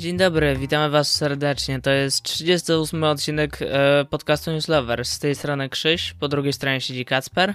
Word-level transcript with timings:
Dzień 0.00 0.16
dobry, 0.16 0.56
witamy 0.56 0.90
Was 0.90 1.14
serdecznie. 1.14 1.80
To 1.80 1.90
jest 1.90 2.22
38 2.22 3.04
odcinek 3.04 3.58
e, 3.62 4.04
podcastu 4.10 4.52
News 4.52 4.68
Lovers. 4.68 5.10
Z 5.10 5.18
tej 5.18 5.34
strony 5.34 5.68
Krzyś, 5.68 6.12
po 6.12 6.28
drugiej 6.28 6.52
stronie 6.52 6.80
siedzi 6.80 7.04
Kacper. 7.04 7.54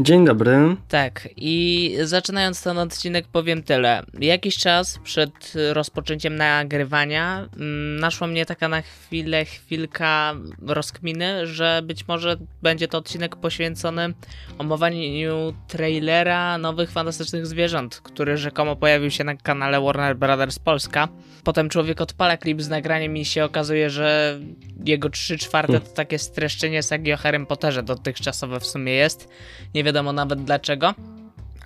Dzień 0.00 0.24
dobry. 0.24 0.76
Tak, 0.88 1.28
i 1.36 1.94
zaczynając 2.02 2.62
ten 2.62 2.78
odcinek 2.78 3.26
powiem 3.32 3.62
tyle. 3.62 4.02
Jakiś 4.20 4.56
czas 4.56 4.98
przed 5.04 5.52
rozpoczęciem 5.72 6.36
nagrywania 6.36 7.48
mm, 7.56 8.00
naszła 8.00 8.26
mnie 8.26 8.46
taka 8.46 8.68
na 8.68 8.82
chwilę, 8.82 9.44
chwilka 9.44 10.34
rozkminy, 10.66 11.46
że 11.46 11.82
być 11.84 12.08
może 12.08 12.36
będzie 12.62 12.88
to 12.88 12.98
odcinek 12.98 13.36
poświęcony 13.36 14.14
omowaniu 14.58 15.52
trailera 15.68 16.58
nowych 16.58 16.90
fantastycznych 16.90 17.46
zwierząt, 17.46 18.00
który 18.00 18.36
rzekomo 18.36 18.76
pojawił 18.76 19.10
się 19.10 19.24
na 19.24 19.36
kanale 19.36 19.80
Warner 19.80 20.16
Brothers 20.16 20.58
Polska. 20.58 21.08
Potem 21.44 21.68
człowiek 21.68 22.00
odpala 22.00 22.36
klip 22.36 22.62
z 22.62 22.68
nagraniem 22.68 23.16
i 23.16 23.24
się 23.24 23.44
okazuje, 23.44 23.90
że 23.90 24.38
jego 24.84 25.10
3 25.10 25.38
czwarte 25.38 25.80
to 25.80 25.90
takie 25.94 26.18
streszczenie 26.18 26.82
sagi 26.82 27.12
o 27.12 27.16
Harry 27.16 27.46
Potterze 27.46 27.82
dotychczasowe 27.82 28.60
w 28.60 28.66
sumie 28.66 28.92
jest. 28.92 29.28
Nie 29.74 29.84
wiadomo 29.88 30.12
nawet 30.12 30.44
dlaczego. 30.44 30.94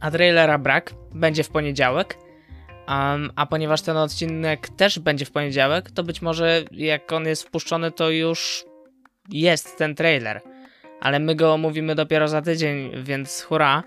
A 0.00 0.10
trailera 0.10 0.58
brak, 0.58 0.94
będzie 1.14 1.44
w 1.44 1.48
poniedziałek. 1.48 2.18
Um, 2.88 3.30
a 3.36 3.46
ponieważ 3.46 3.82
ten 3.82 3.96
odcinek 3.96 4.68
też 4.68 4.98
będzie 4.98 5.24
w 5.24 5.30
poniedziałek, 5.30 5.90
to 5.90 6.02
być 6.02 6.22
może 6.22 6.64
jak 6.72 7.12
on 7.12 7.26
jest 7.26 7.42
wpuszczony, 7.42 7.90
to 7.90 8.10
już 8.10 8.64
jest 9.28 9.78
ten 9.78 9.94
trailer. 9.94 10.40
Ale 11.00 11.18
my 11.18 11.34
go 11.34 11.52
omówimy 11.52 11.94
dopiero 11.94 12.28
za 12.28 12.42
tydzień, 12.42 12.90
więc 13.02 13.42
hurra. 13.42 13.82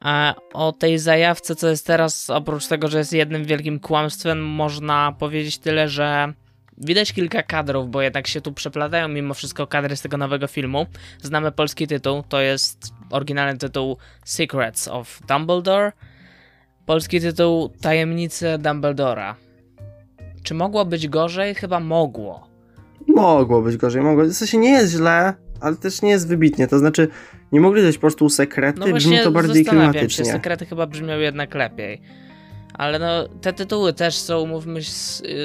A 0.00 0.34
o 0.52 0.72
tej 0.72 0.98
zajawce, 0.98 1.56
co 1.56 1.68
jest 1.68 1.86
teraz, 1.86 2.30
oprócz 2.30 2.66
tego, 2.66 2.88
że 2.88 2.98
jest 2.98 3.12
jednym 3.12 3.44
wielkim 3.44 3.80
kłamstwem, 3.80 4.44
można 4.44 5.14
powiedzieć 5.18 5.58
tyle, 5.58 5.88
że 5.88 6.32
Widać 6.78 7.12
kilka 7.12 7.42
kadrów, 7.42 7.90
bo 7.90 8.02
jednak 8.02 8.26
się 8.26 8.40
tu 8.40 8.52
przeplatają 8.52 9.08
mimo 9.08 9.34
wszystko 9.34 9.66
kadry 9.66 9.96
z 9.96 10.02
tego 10.02 10.16
nowego 10.16 10.46
filmu. 10.46 10.86
Znamy 11.22 11.52
polski 11.52 11.86
tytuł, 11.86 12.22
to 12.28 12.40
jest 12.40 12.94
oryginalny 13.10 13.58
tytuł 13.58 13.96
Secrets 14.24 14.88
of 14.88 15.20
Dumbledore. 15.28 15.92
Polski 16.86 17.20
tytuł 17.20 17.68
Tajemnice 17.80 18.58
Dumbledora. 18.58 19.36
Czy 20.42 20.54
mogło 20.54 20.84
być 20.84 21.08
gorzej? 21.08 21.54
Chyba 21.54 21.80
mogło. 21.80 22.48
Mogło 23.08 23.62
być 23.62 23.76
gorzej, 23.76 24.02
mogło. 24.02 24.24
W 24.24 24.32
sensie 24.32 24.58
nie 24.58 24.70
jest 24.70 24.92
źle, 24.92 25.34
ale 25.60 25.76
też 25.76 26.02
nie 26.02 26.10
jest 26.10 26.28
wybitnie. 26.28 26.68
To 26.68 26.78
znaczy, 26.78 27.08
nie 27.52 27.60
mogli 27.60 27.82
dać 27.82 27.94
po 27.94 28.00
prostu 28.00 28.28
sekrety, 28.28 28.80
no 28.80 28.86
brzmi 28.86 29.18
to 29.24 29.30
bardziej 29.30 29.64
klimatycznie. 29.64 30.24
Się, 30.24 30.32
sekrety 30.32 30.66
chyba 30.66 30.86
brzmiały 30.86 31.22
jednak 31.22 31.54
lepiej. 31.54 32.02
Ale 32.74 32.98
no, 32.98 33.28
te 33.40 33.52
tytuły 33.52 33.92
też 33.92 34.14
są, 34.14 34.40
umówmy 34.40 34.80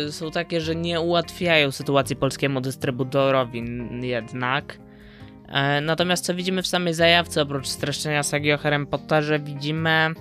są 0.09 0.31
takie, 0.31 0.61
że 0.61 0.75
nie 0.75 1.01
ułatwiają 1.01 1.71
sytuacji 1.71 2.15
polskiemu 2.15 2.61
dystrybutorowi 2.61 3.63
jednak. 4.01 4.77
E, 5.47 5.81
natomiast 5.81 6.25
co 6.25 6.35
widzimy 6.35 6.61
w 6.61 6.67
samej 6.67 6.93
zajawce, 6.93 7.41
oprócz 7.41 7.67
streszczenia 7.67 8.23
sagi 8.23 8.53
o 8.53 8.57
Harry 8.57 8.85
Potterze, 8.85 9.39
widzimy 9.39 10.13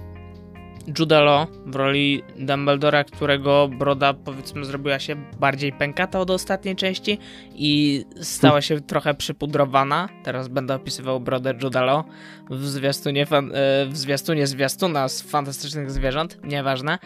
Jude 0.99 1.47
w 1.67 1.77
roli 1.77 2.23
Dumbledora, 2.39 3.05
którego 3.05 3.69
broda 3.69 4.15
powiedzmy 4.15 4.65
zrobiła 4.65 4.99
się 4.99 5.17
bardziej 5.41 5.73
pękata 5.73 6.21
od 6.21 6.31
ostatniej 6.31 6.77
części 6.77 7.19
i 7.55 8.05
stała 8.21 8.61
się 8.61 8.81
trochę 8.81 9.15
przypudrowana. 9.15 10.09
Teraz 10.25 10.49
będę 10.49 10.75
opisywał 10.75 11.21
brodę 11.21 11.55
Jude 11.63 12.03
w 12.51 12.67
zwiastunie, 12.67 13.27
fan, 13.27 13.53
e, 13.55 13.87
w 13.87 13.97
zwiastunie 13.97 14.47
zwiastuna 14.47 15.09
z 15.09 15.23
fantastycznych 15.23 15.91
zwierząt, 15.91 16.39
nieważne. 16.45 16.99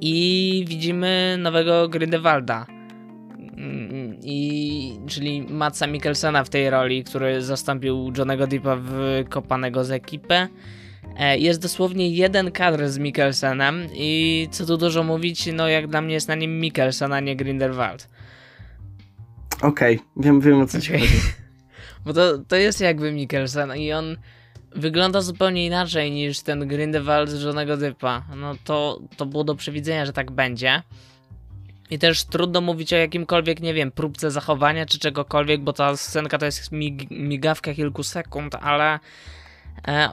I 0.00 0.64
widzimy 0.68 1.36
nowego 1.38 1.88
Grindelwalda. 1.88 2.66
Mm, 3.56 4.16
I, 4.22 5.00
czyli 5.06 5.42
Matsa 5.42 5.86
Mikkelsena 5.86 6.44
w 6.44 6.48
tej 6.48 6.70
roli, 6.70 7.04
który 7.04 7.42
zastąpił 7.42 8.12
Johnego 8.18 8.46
Deepa 8.46 8.76
wykopanego 8.76 9.84
z 9.84 9.90
ekipy. 9.90 10.48
E, 11.18 11.38
jest 11.38 11.62
dosłownie 11.62 12.08
jeden 12.08 12.50
kadr 12.50 12.88
z 12.88 12.98
Mikkelsenem 12.98 13.86
i 13.94 14.48
co 14.50 14.66
tu 14.66 14.76
dużo 14.76 15.02
mówić, 15.02 15.48
no 15.52 15.68
jak 15.68 15.86
dla 15.86 16.00
mnie 16.00 16.14
jest 16.14 16.28
na 16.28 16.34
nim 16.34 16.60
Mikkelsen, 16.60 17.12
a 17.12 17.20
nie 17.20 17.36
Grindelwald. 17.36 18.08
Okej, 19.62 19.96
okay, 19.96 20.08
wiem, 20.16 20.40
wiem 20.40 20.60
o 20.60 20.66
co 20.66 20.80
ci 20.80 20.92
chodzi. 20.92 21.08
Bo 22.04 22.12
to, 22.12 22.38
to 22.38 22.56
jest 22.56 22.80
jakby 22.80 23.12
Mikkelsen 23.12 23.76
i 23.76 23.92
on 23.92 24.16
wygląda 24.76 25.20
zupełnie 25.20 25.66
inaczej 25.66 26.10
niż 26.10 26.40
ten 26.40 26.68
Grindelwald 26.68 27.30
z 27.30 27.38
żonego 27.38 27.76
Dypa. 27.76 28.24
No 28.36 28.54
to, 28.64 29.00
to 29.16 29.26
było 29.26 29.44
do 29.44 29.54
przewidzenia, 29.54 30.06
że 30.06 30.12
tak 30.12 30.30
będzie. 30.30 30.82
I 31.90 31.98
też 31.98 32.24
trudno 32.24 32.60
mówić 32.60 32.92
o 32.92 32.96
jakimkolwiek, 32.96 33.60
nie 33.60 33.74
wiem, 33.74 33.92
próbce 33.92 34.30
zachowania 34.30 34.86
czy 34.86 34.98
czegokolwiek, 34.98 35.60
bo 35.60 35.72
ta 35.72 35.96
scenka 35.96 36.38
to 36.38 36.46
jest 36.46 36.72
mig 36.72 37.10
migawka 37.10 37.74
kilku 37.74 38.02
sekund, 38.02 38.54
ale 38.54 38.98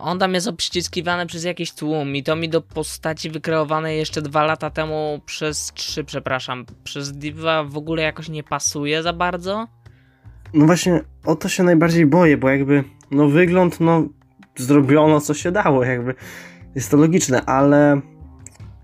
on 0.02 0.20
tam 0.20 0.34
jest 0.34 0.48
obściskiwany 0.48 1.26
przez 1.26 1.44
jakiś 1.44 1.72
tłum 1.72 2.16
i 2.16 2.24
to 2.24 2.36
mi 2.36 2.50
do 2.50 2.62
postaci 2.62 3.30
wykreowanej 3.30 3.98
jeszcze 3.98 4.22
dwa 4.22 4.44
lata 4.44 4.70
temu 4.70 5.22
przez 5.26 5.72
trzy, 5.74 6.04
przepraszam, 6.04 6.66
przez 6.84 7.12
Diva 7.12 7.64
w 7.64 7.78
ogóle 7.78 8.04
jakoś 8.04 8.30
nie 8.30 8.44
pasuje 8.44 9.04
za 9.04 9.14
bardzo. 9.14 9.68
No 10.54 10.66
właśnie 10.66 11.02
o 11.26 11.36
to 11.36 11.50
się 11.50 11.64
najbardziej 11.64 12.06
boję, 12.06 12.38
bo 12.38 12.50
jakby 12.50 12.84
no 13.12 13.28
wygląd, 13.28 13.80
no 13.80 14.04
zrobiono 14.56 15.22
co 15.22 15.34
się 15.34 15.52
dało, 15.52 15.84
jakby 15.84 16.16
jest 16.76 16.92
to 16.92 16.98
logiczne, 16.98 17.46
ale 17.46 18.02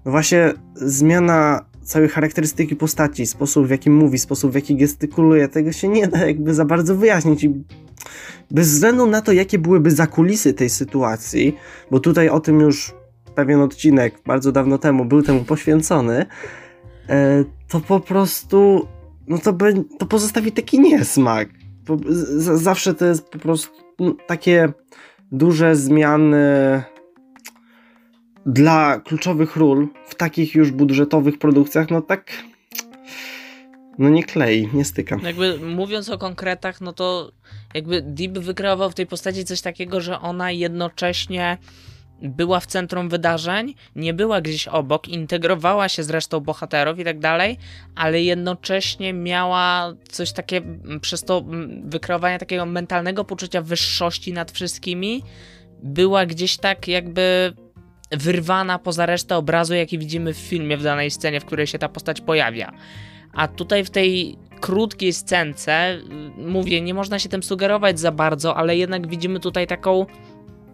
no 0.05 0.11
właśnie 0.11 0.53
zmiana 0.75 1.65
całej 1.83 2.09
charakterystyki 2.09 2.75
postaci, 2.75 3.25
sposób 3.25 3.67
w 3.67 3.69
jaki 3.69 3.89
mówi, 3.89 4.19
sposób 4.19 4.51
w 4.51 4.55
jaki 4.55 4.75
gestykuluje, 4.75 5.47
tego 5.47 5.71
się 5.71 5.87
nie 5.87 6.07
da 6.07 6.25
jakby 6.25 6.53
za 6.53 6.65
bardzo 6.65 6.95
wyjaśnić 6.95 7.43
i 7.43 7.63
bez 8.51 8.67
względu 8.67 9.05
na 9.05 9.21
to, 9.21 9.31
jakie 9.31 9.59
byłyby 9.59 9.91
zakulisy 9.91 10.53
tej 10.53 10.69
sytuacji, 10.69 11.55
bo 11.91 11.99
tutaj 11.99 12.29
o 12.29 12.39
tym 12.39 12.59
już 12.59 12.93
pewien 13.35 13.61
odcinek 13.61 14.21
bardzo 14.25 14.51
dawno 14.51 14.77
temu 14.77 15.05
był 15.05 15.21
temu 15.21 15.43
poświęcony, 15.43 16.25
e, 17.09 17.43
to 17.67 17.79
po 17.79 17.99
prostu 17.99 18.87
no 19.27 19.37
to, 19.37 19.57
to 19.99 20.05
pozostawi 20.05 20.51
taki 20.51 20.79
niesmak. 20.79 21.49
zawsze 22.37 22.93
to 22.93 23.05
jest 23.05 23.29
po 23.29 23.39
prostu 23.39 23.73
no, 23.99 24.15
takie 24.27 24.73
duże 25.31 25.75
zmiany 25.75 26.83
dla 28.45 28.99
kluczowych 28.99 29.55
ról 29.55 29.87
w 30.07 30.15
takich 30.15 30.55
już 30.55 30.71
budżetowych 30.71 31.39
produkcjach, 31.39 31.89
no 31.89 32.01
tak 32.01 32.31
no 33.97 34.09
nie 34.09 34.23
klei, 34.23 34.69
nie 34.73 34.85
styka. 34.85 35.17
Jakby 35.23 35.59
mówiąc 35.59 36.09
o 36.09 36.17
konkretach, 36.17 36.81
no 36.81 36.93
to 36.93 37.31
jakby 37.73 38.01
Deep 38.01 38.31
wykreował 38.31 38.91
w 38.91 38.95
tej 38.95 39.07
postaci 39.07 39.45
coś 39.45 39.61
takiego, 39.61 40.01
że 40.01 40.19
ona 40.19 40.51
jednocześnie 40.51 41.57
była 42.21 42.59
w 42.59 42.65
centrum 42.65 43.09
wydarzeń, 43.09 43.75
nie 43.95 44.13
była 44.13 44.41
gdzieś 44.41 44.67
obok, 44.67 45.07
integrowała 45.07 45.89
się 45.89 46.03
z 46.03 46.09
resztą 46.09 46.39
bohaterów 46.39 46.99
i 46.99 47.03
tak 47.03 47.19
dalej, 47.19 47.57
ale 47.95 48.21
jednocześnie 48.21 49.13
miała 49.13 49.93
coś 50.09 50.31
takie 50.31 50.61
przez 51.01 51.23
to 51.23 51.43
wykreowanie 51.83 52.39
takiego 52.39 52.65
mentalnego 52.65 53.25
poczucia 53.25 53.61
wyższości 53.61 54.33
nad 54.33 54.51
wszystkimi, 54.51 55.23
była 55.83 56.25
gdzieś 56.25 56.57
tak 56.57 56.87
jakby 56.87 57.53
wyrwana 58.11 58.79
poza 58.79 59.05
resztę 59.05 59.37
obrazu, 59.37 59.73
jaki 59.73 59.99
widzimy 59.99 60.33
w 60.33 60.37
filmie 60.37 60.77
w 60.77 60.83
danej 60.83 61.11
scenie, 61.11 61.39
w 61.39 61.45
której 61.45 61.67
się 61.67 61.79
ta 61.79 61.89
postać 61.89 62.21
pojawia. 62.21 62.71
A 63.37 63.47
tutaj 63.47 63.85
w 63.85 63.89
tej 63.89 64.37
krótkiej 64.61 65.13
scence, 65.13 65.97
y, 66.37 66.41
mówię, 66.41 66.81
nie 66.81 66.93
można 66.93 67.19
się 67.19 67.29
tym 67.29 67.43
sugerować 67.43 67.99
za 67.99 68.11
bardzo, 68.11 68.55
ale 68.55 68.77
jednak 68.77 69.07
widzimy 69.07 69.39
tutaj 69.39 69.67
taką 69.67 70.05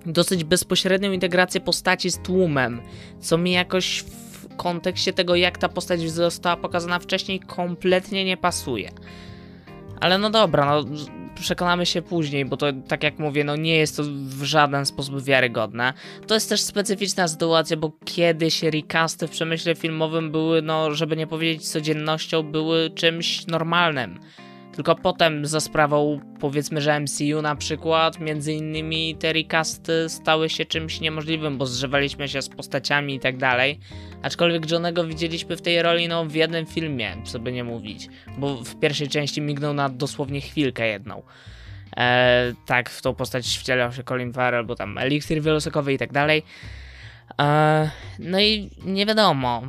dosyć 0.06 0.44
bezpośrednią 0.44 1.12
integrację 1.12 1.62
postaci 1.62 2.12
z 2.12 2.18
tłumem, 2.18 2.81
co 3.19 3.38
mi 3.38 3.51
jakoś 3.51 4.04
w 4.04 4.56
kontekście 4.56 5.13
tego, 5.13 5.36
jak 5.36 5.57
ta 5.57 5.69
postać 5.69 6.12
została 6.12 6.57
pokazana 6.57 7.00
wcześniej, 7.00 7.39
kompletnie 7.39 8.25
nie 8.25 8.38
pasuje. 8.38 8.92
Ale 10.00 10.18
no 10.18 10.30
dobra, 10.30 10.66
no 10.66 11.22
przekonamy 11.44 11.86
się 11.86 12.01
później, 12.01 12.45
bo 12.45 12.57
to 12.57 12.66
tak 12.88 13.04
jak 13.04 13.19
mówię, 13.19 13.44
no 13.44 13.56
nie 13.56 13.78
jest 13.78 13.98
to 13.98 14.04
w 14.04 14.44
żaden 14.44 14.86
sposób 14.86 15.24
wiarygodne. 15.24 15.94
To 16.28 16.34
jest 16.34 16.50
też 16.50 16.62
specyficzna 16.62 17.28
sytuacja, 17.28 17.78
bo 17.78 17.92
kiedyś 18.06 18.63
recasty 18.63 19.28
w 19.28 19.31
przemyśle 19.31 19.75
filmowym 19.75 20.31
były, 20.31 20.62
no 20.62 20.94
żeby 20.94 21.18
nie 21.18 21.28
powiedzieć 21.28 21.69
codziennością, 21.69 22.44
były 22.44 22.90
czymś 22.90 23.48
normalnym. 23.48 24.19
Tylko 24.75 24.95
potem 24.95 25.45
za 25.45 25.59
sprawą 25.59 26.19
powiedzmy, 26.39 26.81
że 26.81 26.99
MCU 26.99 27.41
na 27.41 27.55
przykład, 27.55 28.19
między 28.19 28.53
innymi 28.53 29.15
te 29.15 29.33
recasty 29.33 30.09
stały 30.09 30.49
się 30.49 30.65
czymś 30.65 31.01
niemożliwym, 31.01 31.57
bo 31.57 31.65
zżywaliśmy 31.65 32.27
się 32.27 32.41
z 32.41 32.49
postaciami 32.49 33.15
i 33.15 33.19
tak 33.19 33.37
dalej. 33.37 33.79
Aczkolwiek 34.21 34.71
Johnego 34.71 35.03
widzieliśmy 35.03 35.57
w 35.57 35.61
tej 35.61 35.81
roli 35.81 36.07
no 36.07 36.25
w 36.25 36.35
jednym 36.35 36.65
filmie, 36.65 37.17
co 37.23 37.39
by 37.39 37.51
nie 37.51 37.63
mówić, 37.63 38.07
bo 38.37 38.55
w 38.55 38.79
pierwszej 38.79 39.07
części 39.07 39.41
mignął 39.41 39.73
na 39.73 39.89
dosłownie 39.89 40.41
chwilkę 40.41 40.87
jedną. 40.87 41.23
E, 41.97 42.53
tak, 42.65 42.89
w 42.89 43.01
tą 43.01 43.15
postać 43.15 43.57
wcielał 43.57 43.91
się 43.91 44.03
Colin 44.03 44.33
Farrell, 44.33 44.65
bo 44.65 44.75
tam 44.75 44.97
eliksir 44.97 45.41
wielosokowy 45.41 45.93
i 45.93 45.97
tak 45.97 46.11
dalej. 46.11 46.43
E, 47.41 47.89
no 48.19 48.39
i 48.39 48.69
nie 48.85 49.05
wiadomo 49.05 49.61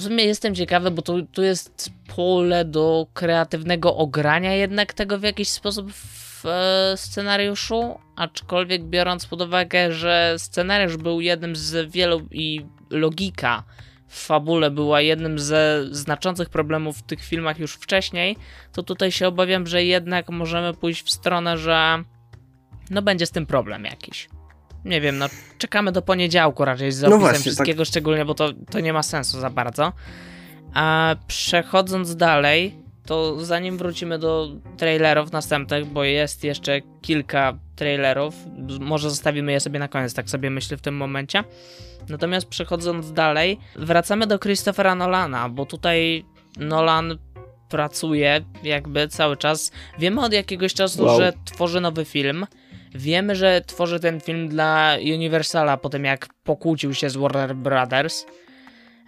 w 0.00 0.02
sumie 0.02 0.24
jestem 0.24 0.54
ciekawy, 0.54 0.90
bo 0.90 1.02
tu, 1.02 1.22
tu 1.22 1.42
jest 1.42 1.90
pole 2.16 2.64
do 2.64 3.06
kreatywnego 3.14 3.96
ogrania 3.96 4.54
jednak 4.54 4.94
tego 4.94 5.18
w 5.18 5.22
jakiś 5.22 5.48
sposób 5.48 5.92
w 5.92 6.46
e, 6.46 6.94
scenariuszu, 6.96 7.98
aczkolwiek 8.16 8.84
biorąc 8.84 9.26
pod 9.26 9.42
uwagę, 9.42 9.92
że 9.92 10.34
scenariusz 10.38 10.96
był 10.96 11.20
jednym 11.20 11.56
z 11.56 11.90
wielu 11.90 12.26
i 12.30 12.66
logika 12.90 13.64
w 14.08 14.26
fabule 14.26 14.70
była 14.70 15.00
jednym 15.00 15.38
ze 15.38 15.86
znaczących 15.90 16.48
problemów 16.48 16.98
w 16.98 17.02
tych 17.02 17.24
filmach 17.24 17.58
już 17.58 17.74
wcześniej, 17.74 18.36
to 18.72 18.82
tutaj 18.82 19.12
się 19.12 19.28
obawiam, 19.28 19.66
że 19.66 19.84
jednak 19.84 20.28
możemy 20.28 20.74
pójść 20.74 21.02
w 21.02 21.10
stronę, 21.10 21.58
że 21.58 22.04
no 22.90 23.02
będzie 23.02 23.26
z 23.26 23.30
tym 23.30 23.46
problem 23.46 23.84
jakiś. 23.84 24.28
Nie 24.84 25.00
wiem, 25.00 25.18
no 25.18 25.26
czekamy 25.58 25.92
do 25.92 26.02
poniedziałku 26.02 26.64
raczej 26.64 26.92
z 26.92 27.02
no 27.02 27.08
opisem 27.08 27.20
właśnie, 27.20 27.40
wszystkiego, 27.40 27.82
tak. 27.82 27.88
szczególnie, 27.88 28.24
bo 28.24 28.34
to, 28.34 28.52
to 28.70 28.80
nie 28.80 28.92
ma 28.92 29.02
sensu 29.02 29.40
za 29.40 29.50
bardzo. 29.50 29.92
A 30.74 31.16
przechodząc 31.26 32.16
dalej, 32.16 32.74
to 33.06 33.44
zanim 33.44 33.78
wrócimy 33.78 34.18
do 34.18 34.48
trailerów 34.76 35.32
następnych, 35.32 35.86
bo 35.86 36.04
jest 36.04 36.44
jeszcze 36.44 36.80
kilka 37.00 37.58
trailerów, 37.76 38.34
może 38.80 39.10
zostawimy 39.10 39.52
je 39.52 39.60
sobie 39.60 39.78
na 39.78 39.88
koniec, 39.88 40.14
tak 40.14 40.30
sobie 40.30 40.50
myślę 40.50 40.76
w 40.76 40.80
tym 40.80 40.96
momencie. 40.96 41.44
Natomiast 42.08 42.48
przechodząc 42.48 43.12
dalej, 43.12 43.58
wracamy 43.76 44.26
do 44.26 44.38
Christophera 44.38 44.94
Nolana, 44.94 45.48
bo 45.48 45.66
tutaj 45.66 46.24
Nolan 46.58 47.18
pracuje 47.68 48.44
jakby 48.62 49.08
cały 49.08 49.36
czas. 49.36 49.72
Wiemy 49.98 50.20
od 50.20 50.32
jakiegoś 50.32 50.74
czasu, 50.74 51.04
wow. 51.04 51.20
że 51.20 51.32
tworzy 51.44 51.80
nowy 51.80 52.04
film. 52.04 52.46
Wiemy, 52.94 53.36
że 53.36 53.60
tworzy 53.66 54.00
ten 54.00 54.20
film 54.20 54.48
dla 54.48 54.96
Universala 55.14 55.76
po 55.76 55.88
tym, 55.88 56.04
jak 56.04 56.28
pokłócił 56.44 56.94
się 56.94 57.10
z 57.10 57.16
Warner 57.16 57.56
Brothers, 57.56 58.26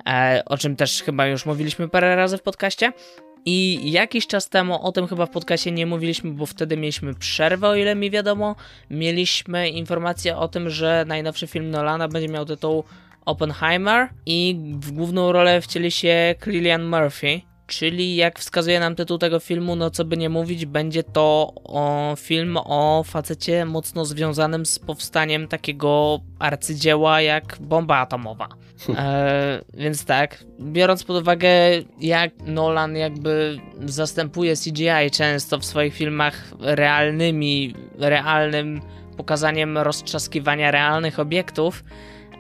e, 0.07 0.43
o 0.47 0.59
czym 0.59 0.77
też 0.77 1.03
chyba 1.03 1.27
już 1.27 1.47
mówiliśmy 1.47 1.89
parę 1.89 2.17
razy 2.17 2.39
w 2.39 2.43
podcaście. 2.43 2.93
I 3.45 3.91
jakiś 3.93 4.27
czas 4.27 4.49
temu, 4.49 4.83
o 4.83 4.93
tym 4.93 5.07
chyba 5.07 5.27
w 5.27 5.31
podcaście 5.31 5.73
nie 5.73 5.87
mówiliśmy, 5.87 6.31
bo 6.31 6.47
wtedy 6.47 6.77
mieliśmy 6.77 7.15
przerwę, 7.15 7.69
o 7.69 7.75
ile 7.75 7.95
mi 7.95 8.11
wiadomo. 8.11 8.57
Mieliśmy 8.91 9.69
informację 9.69 10.37
o 10.37 10.49
tym, 10.49 10.71
że 10.71 11.05
najnowszy 11.07 11.47
film 11.47 11.71
Nolana 11.71 12.09
będzie 12.09 12.29
miał 12.29 12.45
tytuł 12.45 12.85
Oppenheimer 13.25 14.09
i 14.27 14.57
w 14.81 14.93
główną 14.93 15.33
rolę 15.33 15.61
wcieli 15.61 15.91
się 15.91 16.35
Cillian 16.45 16.85
Murphy, 16.85 17.41
czyli 17.73 18.17
jak 18.17 18.39
wskazuje 18.39 18.81
nam 18.81 18.95
tytuł 18.95 19.19
tego 19.19 19.41
filmu, 19.41 19.77
no 19.77 19.91
co 19.91 20.05
by 20.05 20.17
nie 20.17 20.29
mówić, 20.29 20.67
będzie 20.67 21.03
to 21.03 21.53
o, 21.65 22.15
film 22.19 22.57
o 22.57 23.03
facecie 23.07 23.65
mocno 23.65 24.05
związanym 24.05 24.67
z 24.67 24.79
powstaniem 24.79 25.49
takiego 25.49 26.21
arcydzieła 26.39 27.21
jak 27.21 27.57
bomba 27.61 27.99
atomowa. 27.99 28.49
E, 28.89 29.61
więc 29.75 30.05
tak, 30.05 30.45
biorąc 30.61 31.05
pod 31.05 31.23
uwagę 31.23 31.49
jak 32.01 32.31
Nolan 32.47 32.97
jakby 32.97 33.59
zastępuje 33.85 34.57
CGI 34.57 35.11
często 35.13 35.59
w 35.59 35.65
swoich 35.65 35.95
filmach 35.95 36.53
realnymi, 36.61 37.75
realnym 37.99 38.81
pokazaniem 39.17 39.79
roztrzaskiwania 39.79 40.71
realnych 40.71 41.19
obiektów, 41.21 41.85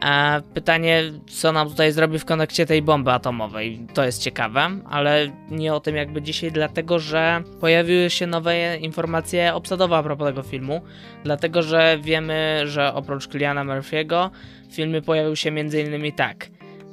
a 0.02 0.40
pytanie, 0.54 1.02
co 1.26 1.52
nam 1.52 1.68
tutaj 1.68 1.92
zrobi 1.92 2.18
w 2.18 2.24
konekcie 2.24 2.66
tej 2.66 2.82
bomby 2.82 3.10
atomowej, 3.10 3.86
to 3.94 4.04
jest 4.04 4.22
ciekawe, 4.22 4.70
ale 4.90 5.28
nie 5.50 5.74
o 5.74 5.80
tym 5.80 5.96
jakby 5.96 6.22
dzisiaj, 6.22 6.52
dlatego 6.52 6.98
że 6.98 7.42
pojawiły 7.60 8.10
się 8.10 8.26
nowe 8.26 8.76
informacje 8.76 9.54
obsadowe 9.54 9.96
a 9.96 10.02
propos 10.02 10.28
tego 10.28 10.42
filmu, 10.42 10.80
dlatego 11.24 11.62
że 11.62 11.98
wiemy, 12.02 12.62
że 12.64 12.94
oprócz 12.94 13.28
Kiliana 13.28 13.64
Murphy'ego 13.64 14.30
w 14.68 14.74
filmie 14.74 15.02
pojawił 15.02 15.36
się 15.36 15.48
m.in. 15.48 16.12
tak 16.12 16.46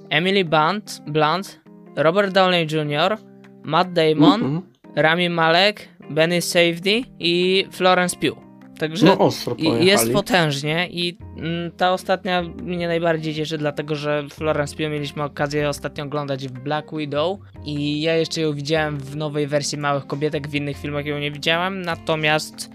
Emily 0.10 0.46
Blunt, 0.46 1.02
Blunt 1.08 1.62
Robert 1.96 2.34
Downey 2.34 2.68
Jr., 2.72 3.18
Matt 3.64 3.94
Damon, 3.94 4.42
mm 4.42 4.58
-hmm. 4.58 4.62
Rami 4.96 5.30
Malek, 5.30 5.90
Benny 6.10 6.42
Safdie 6.42 7.02
i 7.20 7.66
Florence 7.72 8.18
Pugh. 8.18 8.49
Także 8.80 9.06
no, 9.06 9.18
ostro 9.18 9.56
jest 9.80 10.14
potężnie 10.14 10.88
i 10.92 11.18
mm, 11.38 11.72
ta 11.72 11.94
ostatnia 11.94 12.42
mnie 12.42 12.88
najbardziej 12.88 13.36
cieszy, 13.36 13.58
dlatego 13.58 13.96
że 13.96 14.24
Florence 14.30 14.76
Pugh 14.76 14.92
mieliśmy 14.92 15.24
okazję 15.24 15.70
ostatnio 15.70 16.04
oglądać 16.04 16.48
w 16.48 16.52
Black 16.52 16.96
Widow 16.98 17.40
i 17.66 18.02
ja 18.02 18.16
jeszcze 18.16 18.42
ją 18.42 18.54
widziałem 18.54 18.98
w 18.98 19.16
nowej 19.16 19.48
wersji 19.48 19.78
Małych 19.78 20.08
Kobietek, 20.08 20.48
w 20.48 20.56
innych 20.56 20.78
filmach 20.78 21.06
ją 21.06 21.20
nie 21.20 21.32
widziałem, 21.32 21.82
natomiast 21.82 22.70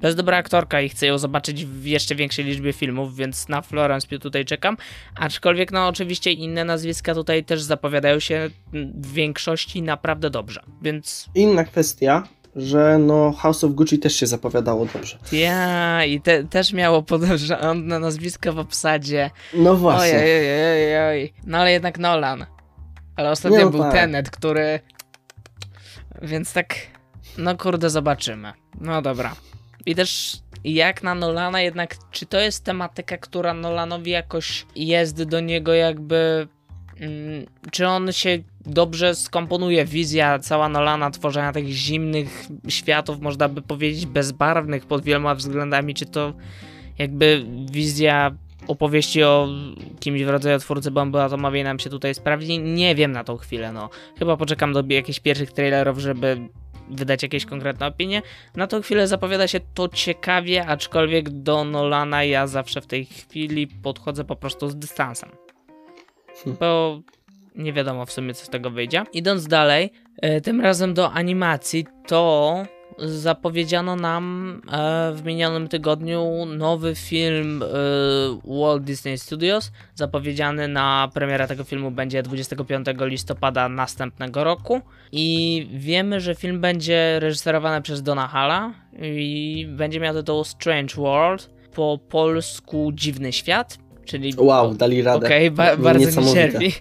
to 0.00 0.06
jest 0.06 0.16
dobra 0.16 0.36
aktorka 0.36 0.80
i 0.80 0.88
chcę 0.88 1.06
ją 1.06 1.18
zobaczyć 1.18 1.66
w 1.66 1.86
jeszcze 1.86 2.14
większej 2.14 2.44
liczbie 2.44 2.72
filmów, 2.72 3.16
więc 3.16 3.48
na 3.48 3.62
Florence 3.62 4.08
Pugh 4.08 4.22
tutaj 4.22 4.44
czekam. 4.44 4.76
Aczkolwiek, 5.16 5.72
no 5.72 5.88
oczywiście 5.88 6.32
inne 6.32 6.64
nazwiska 6.64 7.14
tutaj 7.14 7.44
też 7.44 7.62
zapowiadają 7.62 8.20
się 8.20 8.50
w 8.94 9.12
większości 9.12 9.82
naprawdę 9.82 10.30
dobrze, 10.30 10.62
więc... 10.82 11.28
Inna 11.34 11.64
kwestia, 11.64 12.28
że 12.56 12.98
no 12.98 13.32
House 13.32 13.64
of 13.64 13.72
Gucci 13.72 13.98
też 13.98 14.16
się 14.16 14.26
zapowiadało 14.26 14.86
dobrze. 14.86 15.18
Ja, 15.32 16.04
i 16.04 16.20
te, 16.20 16.44
też 16.44 16.72
miało 16.72 17.02
podejrzane 17.02 17.98
nazwisko 17.98 18.52
w 18.52 18.58
obsadzie. 18.58 19.30
No 19.54 19.76
właśnie. 19.76 20.18
Oj, 20.18 20.24
oj, 20.24 20.96
oj, 20.96 21.08
oj. 21.08 21.32
No 21.46 21.58
ale 21.58 21.72
jednak 21.72 21.98
Nolan. 21.98 22.46
Ale 23.16 23.30
ostatnio 23.30 23.64
no, 23.64 23.70
był 23.70 23.80
tak. 23.80 23.92
Tenet, 23.92 24.30
który... 24.30 24.80
Więc 26.22 26.52
tak, 26.52 26.74
no 27.38 27.56
kurde, 27.56 27.90
zobaczymy. 27.90 28.52
No 28.80 29.02
dobra. 29.02 29.36
I 29.86 29.94
też 29.94 30.38
jak 30.64 31.02
na 31.02 31.14
Nolana 31.14 31.60
jednak, 31.60 31.96
czy 32.10 32.26
to 32.26 32.40
jest 32.40 32.64
tematyka, 32.64 33.16
która 33.18 33.54
Nolanowi 33.54 34.10
jakoś 34.10 34.66
jest 34.76 35.22
do 35.22 35.40
niego 35.40 35.74
jakby... 35.74 36.48
Mm, 37.00 37.46
czy 37.70 37.86
on 37.86 38.12
się 38.12 38.38
dobrze 38.66 39.14
skomponuje 39.14 39.84
wizja 39.84 40.38
cała 40.38 40.68
Nolana 40.68 41.10
tworzenia 41.10 41.52
takich 41.52 41.74
zimnych 41.74 42.46
światów, 42.68 43.20
można 43.20 43.48
by 43.48 43.62
powiedzieć 43.62 44.06
bezbarwnych 44.06 44.86
pod 44.86 45.04
wieloma 45.04 45.34
względami, 45.34 45.94
czy 45.94 46.06
to 46.06 46.32
jakby 46.98 47.46
wizja 47.70 48.30
opowieści 48.68 49.22
o 49.22 49.48
kimś 50.00 50.22
w 50.22 50.28
rodzaju 50.28 50.58
twórcy 50.58 50.90
bomby 50.90 51.22
atomowej 51.22 51.64
nam 51.64 51.78
się 51.78 51.90
tutaj 51.90 52.14
sprawdzi? 52.14 52.58
Nie 52.58 52.94
wiem 52.94 53.12
na 53.12 53.24
tą 53.24 53.36
chwilę, 53.36 53.72
no. 53.72 53.90
Chyba 54.18 54.36
poczekam 54.36 54.72
do 54.72 54.84
jakichś 54.88 55.20
pierwszych 55.20 55.52
trailerów, 55.52 55.98
żeby 55.98 56.48
wydać 56.90 57.22
jakieś 57.22 57.46
konkretne 57.46 57.86
opinie. 57.86 58.22
Na 58.56 58.66
tą 58.66 58.82
chwilę 58.82 59.08
zapowiada 59.08 59.48
się 59.48 59.60
to 59.74 59.88
ciekawie, 59.88 60.66
aczkolwiek 60.66 61.30
do 61.30 61.64
Nolana 61.64 62.24
ja 62.24 62.46
zawsze 62.46 62.80
w 62.80 62.86
tej 62.86 63.04
chwili 63.04 63.66
podchodzę 63.66 64.24
po 64.24 64.36
prostu 64.36 64.68
z 64.68 64.76
dystansem. 64.76 65.30
Hmm. 66.44 66.56
Bo 66.60 67.00
nie 67.56 67.72
wiadomo 67.72 68.06
w 68.06 68.12
sumie 68.12 68.34
co 68.34 68.44
z 68.44 68.48
tego 68.48 68.70
wyjdzie. 68.70 69.04
Idąc 69.12 69.46
dalej, 69.46 69.92
e, 70.22 70.40
tym 70.40 70.60
razem 70.60 70.94
do 70.94 71.12
animacji, 71.12 71.86
to 72.06 72.54
zapowiedziano 72.98 73.96
nam 73.96 74.54
e, 74.72 75.12
w 75.14 75.24
minionym 75.24 75.68
tygodniu 75.68 76.46
nowy 76.46 76.94
film 76.94 77.62
e, 77.62 77.66
Walt 78.60 78.82
Disney 78.82 79.18
Studios. 79.18 79.72
Zapowiedziany 79.94 80.68
na 80.68 81.10
premiera 81.14 81.46
tego 81.46 81.64
filmu 81.64 81.90
będzie 81.90 82.22
25 82.22 82.86
listopada 83.00 83.68
następnego 83.68 84.44
roku. 84.44 84.80
I 85.12 85.66
wiemy, 85.74 86.20
że 86.20 86.34
film 86.34 86.60
będzie 86.60 87.20
reżyserowany 87.20 87.82
przez 87.82 88.02
Dona 88.02 88.28
Halla 88.28 88.72
i 89.02 89.66
będzie 89.70 90.00
miał 90.00 90.14
tytuł 90.14 90.44
Strange 90.44 90.94
World, 90.94 91.50
po 91.74 91.98
polsku 92.08 92.90
Dziwny 92.94 93.32
Świat. 93.32 93.78
Czyli, 94.04 94.34
wow, 94.36 94.74
dali 94.74 95.02
radę. 95.02 95.26
Okej, 95.26 95.48
okay, 95.48 95.76
ba 95.76 95.76
bardzo 95.76 96.20
mi 96.20 96.32
cierpi. 96.32 96.72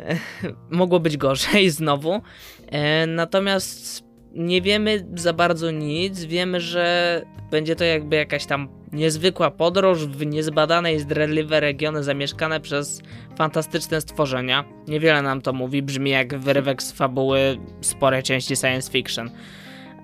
mogło 0.70 1.00
być 1.00 1.16
gorzej 1.16 1.70
znowu. 1.80 2.20
E, 2.66 3.06
natomiast 3.06 4.04
nie 4.32 4.62
wiemy 4.62 5.06
za 5.14 5.32
bardzo 5.32 5.70
nic. 5.70 6.24
Wiemy, 6.24 6.60
że 6.60 7.22
będzie 7.50 7.76
to 7.76 7.84
jakby 7.84 8.16
jakaś 8.16 8.46
tam 8.46 8.68
niezwykła 8.92 9.50
podróż 9.50 10.06
w 10.06 10.26
niezbadane 10.26 10.94
i 10.94 11.00
zdradliwe 11.00 11.60
regiony 11.60 12.02
zamieszkane 12.02 12.60
przez 12.60 13.02
fantastyczne 13.36 14.00
stworzenia. 14.00 14.64
Niewiele 14.88 15.22
nam 15.22 15.42
to 15.42 15.52
mówi, 15.52 15.82
brzmi 15.82 16.10
jak 16.10 16.38
wyrywek 16.38 16.82
z 16.82 16.92
fabuły 16.92 17.58
sporej 17.80 18.22
części 18.22 18.56
science 18.56 18.92
fiction. 18.92 19.30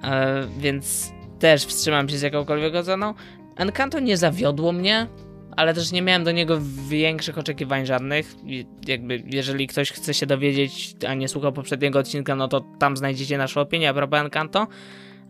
E, 0.04 0.46
więc 0.58 1.12
też 1.38 1.66
wstrzymam 1.66 2.08
się 2.08 2.18
z 2.18 2.22
jakąkolwiek 2.22 2.74
oceną. 2.74 3.14
Encanto 3.56 4.00
nie 4.00 4.16
zawiodło 4.16 4.72
mnie 4.72 5.06
ale 5.58 5.74
też 5.74 5.92
nie 5.92 6.02
miałem 6.02 6.24
do 6.24 6.32
niego 6.32 6.58
większych 6.88 7.38
oczekiwań 7.38 7.86
żadnych. 7.86 8.34
Jakby, 8.86 9.22
jeżeli 9.26 9.66
ktoś 9.66 9.92
chce 9.92 10.14
się 10.14 10.26
dowiedzieć, 10.26 10.96
a 11.08 11.14
nie 11.14 11.28
słuchał 11.28 11.52
poprzedniego 11.52 11.98
odcinka, 11.98 12.36
no 12.36 12.48
to 12.48 12.60
tam 12.78 12.96
znajdziecie 12.96 13.38
naszą 13.38 13.60
opinię 13.60 13.90
a 13.90 13.94
propos 13.94 14.20
Encanto. 14.20 14.66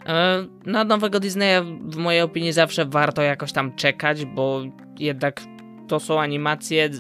E, 0.07 0.47
na 0.67 0.85
nowego 0.85 1.21
Disneya 1.21 1.65
w 1.83 1.97
mojej 1.97 2.23
opinii 2.23 2.53
zawsze 2.53 2.85
warto 2.85 3.23
jakoś 3.23 3.53
tam 3.53 3.77
czekać, 3.77 4.25
bo 4.25 4.63
jednak 4.99 5.43
to 5.89 6.01
są 6.01 6.21
animacje 6.21 6.91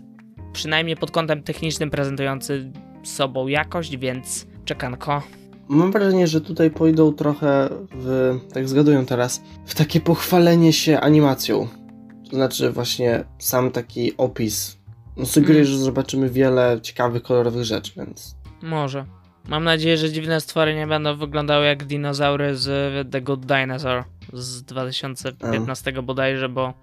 przynajmniej 0.52 0.96
pod 0.96 1.10
kątem 1.10 1.42
technicznym 1.42 1.90
prezentujące 1.90 2.54
sobą 3.02 3.46
jakość, 3.46 3.96
więc 3.96 4.46
czekanko. 4.64 5.22
Mam 5.68 5.92
wrażenie, 5.92 6.26
że 6.26 6.40
tutaj 6.40 6.70
pójdą 6.70 7.12
trochę 7.12 7.68
w, 7.94 8.38
tak 8.52 8.68
zgadują 8.68 9.06
teraz, 9.06 9.42
w 9.66 9.74
takie 9.74 10.00
pochwalenie 10.00 10.72
się 10.72 11.00
animacją. 11.00 11.68
To 12.30 12.36
znaczy 12.36 12.70
właśnie 12.70 13.24
sam 13.38 13.70
taki 13.70 14.16
opis 14.16 14.78
no, 15.16 15.26
sugeruje, 15.26 15.60
Mm. 15.60 15.72
że 15.72 15.78
zobaczymy 15.78 16.30
wiele 16.30 16.80
ciekawych, 16.82 17.22
kolorowych 17.22 17.64
rzeczy, 17.64 17.92
więc 17.96 18.36
Może. 18.62 19.04
Mam 19.48 19.64
nadzieję, 19.64 19.96
że 19.96 20.12
dziwne 20.12 20.40
stwory 20.40 20.74
nie 20.74 20.86
będą 20.86 21.16
wyglądały 21.16 21.66
jak 21.66 21.84
dinozaury 21.84 22.56
z 22.56 22.66
The 23.12 23.20
Good 23.20 23.46
Dinosaur 23.46 24.04
z 24.32 24.62
2015 24.62 26.02
bodajże, 26.02 26.48
bo 26.48 26.74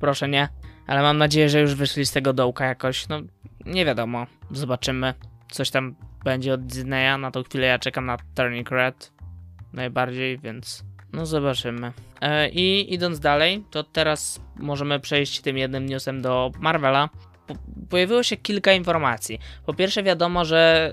proszę 0.00 0.28
nie. 0.28 0.48
Ale 0.86 1.02
mam 1.02 1.18
nadzieję, 1.18 1.48
że 1.48 1.60
już 1.60 1.74
wyszli 1.74 2.06
z 2.06 2.12
tego 2.12 2.32
dołka 2.32 2.66
jakoś. 2.66 3.08
No, 3.08 3.20
nie 3.66 3.84
wiadomo. 3.84 4.26
Zobaczymy. 4.50 5.14
Coś 5.50 5.70
tam 5.70 5.94
będzie 6.24 6.54
od 6.54 6.66
Disneya. 6.66 7.18
Na 7.18 7.30
tą 7.30 7.42
chwilę 7.42 7.66
ja 7.66 7.78
czekam 7.78 8.06
na 8.06 8.16
Turning 8.34 8.70
Red 8.70 9.12
najbardziej, 9.72 10.38
więc 10.38 10.84
no 11.14 11.26
zobaczymy. 11.26 11.92
E, 12.20 12.48
I 12.48 12.94
idąc 12.94 13.20
dalej, 13.20 13.64
to 13.70 13.84
teraz 13.84 14.40
możemy 14.56 15.00
przejść 15.00 15.40
tym 15.40 15.58
jednym 15.58 15.86
newsem 15.86 16.22
do 16.22 16.52
Marvela. 16.60 17.08
Po, 17.46 17.54
pojawiło 17.90 18.22
się 18.22 18.36
kilka 18.36 18.72
informacji. 18.72 19.38
Po 19.66 19.74
pierwsze 19.74 20.02
wiadomo, 20.02 20.44
że 20.44 20.92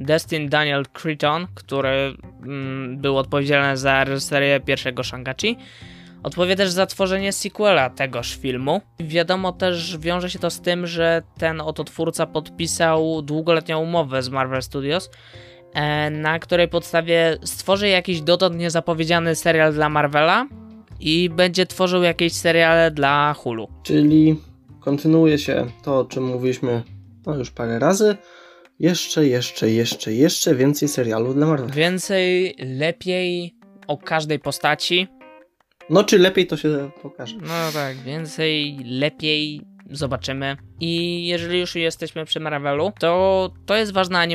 y, 0.00 0.04
Destin 0.04 0.48
Daniel 0.48 0.84
Cretton, 0.92 1.46
który 1.54 2.16
mm, 2.42 2.98
był 2.98 3.18
odpowiedzialny 3.18 3.76
za 3.76 4.04
reżyserię 4.04 4.60
pierwszego 4.60 5.02
Shang-Chi, 5.02 5.56
odpowie 6.22 6.56
też 6.56 6.70
za 6.70 6.86
tworzenie 6.86 7.32
sequela 7.32 7.90
tegoż 7.90 8.36
filmu. 8.36 8.80
Wiadomo 9.00 9.52
też, 9.52 9.98
wiąże 9.98 10.30
się 10.30 10.38
to 10.38 10.50
z 10.50 10.60
tym, 10.60 10.86
że 10.86 11.22
ten 11.38 11.60
oto 11.60 11.84
twórca 11.84 12.26
podpisał 12.26 13.22
długoletnią 13.22 13.80
umowę 13.80 14.22
z 14.22 14.28
Marvel 14.28 14.62
Studios, 14.62 15.10
na 16.10 16.38
której 16.38 16.68
podstawie 16.68 17.36
stworzy 17.44 17.88
jakiś 17.88 18.20
dotąd 18.20 18.56
niezapowiedziany 18.56 19.34
serial 19.34 19.74
dla 19.74 19.88
Marvela 19.88 20.46
i 21.00 21.30
będzie 21.30 21.66
tworzył 21.66 22.02
jakieś 22.02 22.32
seriale 22.32 22.90
dla 22.90 23.34
Hulu. 23.34 23.68
Czyli 23.82 24.40
kontynuuje 24.80 25.38
się 25.38 25.66
to, 25.82 25.98
o 25.98 26.04
czym 26.04 26.26
mówiliśmy 26.26 26.82
no, 27.26 27.34
już 27.36 27.50
parę 27.50 27.78
razy. 27.78 28.16
Jeszcze, 28.78 29.26
jeszcze, 29.26 29.70
jeszcze, 29.70 30.12
jeszcze 30.12 30.54
więcej 30.54 30.88
serialu 30.88 31.34
dla 31.34 31.46
Marvela. 31.46 31.74
Więcej, 31.74 32.54
lepiej 32.58 33.54
o 33.86 33.98
każdej 33.98 34.38
postaci. 34.38 35.08
No, 35.90 36.04
czy 36.04 36.18
lepiej 36.18 36.46
to 36.46 36.56
się 36.56 36.90
pokaże. 37.02 37.36
No 37.40 37.72
tak, 37.72 37.96
więcej, 37.96 38.76
lepiej 38.84 39.62
zobaczymy. 39.90 40.56
I 40.80 41.26
jeżeli 41.26 41.60
już 41.60 41.74
jesteśmy 41.74 42.24
przy 42.24 42.40
Marvelu, 42.40 42.92
to 43.00 43.50
to 43.66 43.76
jest 43.76 43.92
ważna 43.92 44.24
y, 44.24 44.30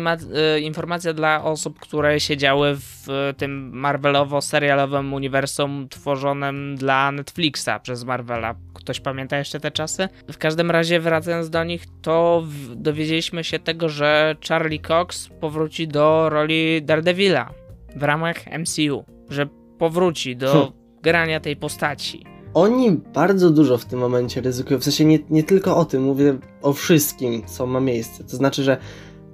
informacja 0.61 1.13
dla 1.13 1.43
osób, 1.43 1.79
które 1.79 2.19
siedziały 2.19 2.75
w 2.75 3.09
y, 3.09 3.33
tym 3.33 3.71
Marvelowo-serialowym 3.73 5.13
uniwersum 5.13 5.87
tworzonym 5.89 6.75
dla 6.75 7.11
Netflixa 7.11 7.69
przez 7.81 8.03
Marvela. 8.03 8.55
Ktoś 8.73 8.99
pamięta 8.99 9.37
jeszcze 9.37 9.59
te 9.59 9.71
czasy? 9.71 10.09
W 10.31 10.37
każdym 10.37 10.71
razie, 10.71 10.99
wracając 10.99 11.49
do 11.49 11.63
nich, 11.63 11.83
to 12.01 12.43
dowiedzieliśmy 12.75 13.43
się 13.43 13.59
tego, 13.59 13.89
że 13.89 14.35
Charlie 14.49 14.79
Cox 14.79 15.29
powróci 15.41 15.87
do 15.87 16.29
roli 16.29 16.81
Daredevila 16.81 17.53
w 17.95 18.03
ramach 18.03 18.37
MCU. 18.59 19.05
Że 19.29 19.47
powróci 19.79 20.35
do 20.35 20.51
Hmm. 20.51 20.71
grania 21.01 21.39
tej 21.39 21.55
postaci. 21.55 22.32
Oni 22.53 22.91
bardzo 22.91 23.49
dużo 23.49 23.77
w 23.77 23.85
tym 23.85 23.99
momencie 23.99 24.41
ryzykują. 24.41 24.79
W 24.79 24.83
sensie 24.83 25.05
nie, 25.05 25.19
nie 25.29 25.43
tylko 25.43 25.77
o 25.77 25.85
tym, 25.85 26.03
mówię 26.03 26.37
o 26.61 26.73
wszystkim, 26.73 27.43
co 27.45 27.65
ma 27.67 27.79
miejsce. 27.79 28.23
To 28.23 28.37
znaczy, 28.37 28.63
że 28.63 28.77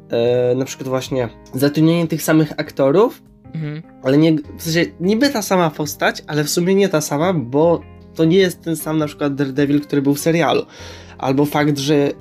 e, 0.10 0.56
na 0.56 0.66
przykład 0.66 0.88
właśnie 0.88 1.30
zatrudnienie 1.54 2.08
tych 2.08 2.22
samych 2.24 2.52
aktorów, 2.58 3.22
Mhm. 3.54 3.82
ale 4.04 4.18
nie, 4.18 4.36
w 4.58 4.64
sensie 4.64 4.86
niby 5.00 5.30
ta 5.30 5.42
sama 5.42 5.70
postać, 5.70 6.24
ale 6.28 6.44
w 6.44 6.50
sumie 6.50 6.76
nie 6.76 6.90
ta 6.90 7.02
sama, 7.02 7.34
bo 7.34 7.82
to 8.16 8.26
nie 8.26 8.38
jest 8.38 8.62
ten 8.62 8.76
sam 8.76 8.98
na 8.98 9.08
przykład 9.08 9.36
Daredevil, 9.36 9.82
który 9.82 10.02
był 10.02 10.14
w 10.14 10.20
serialu. 10.20 10.66
Albo 11.18 11.46
fakt, 11.46 11.78
że 11.78 11.96
e, 11.96 12.12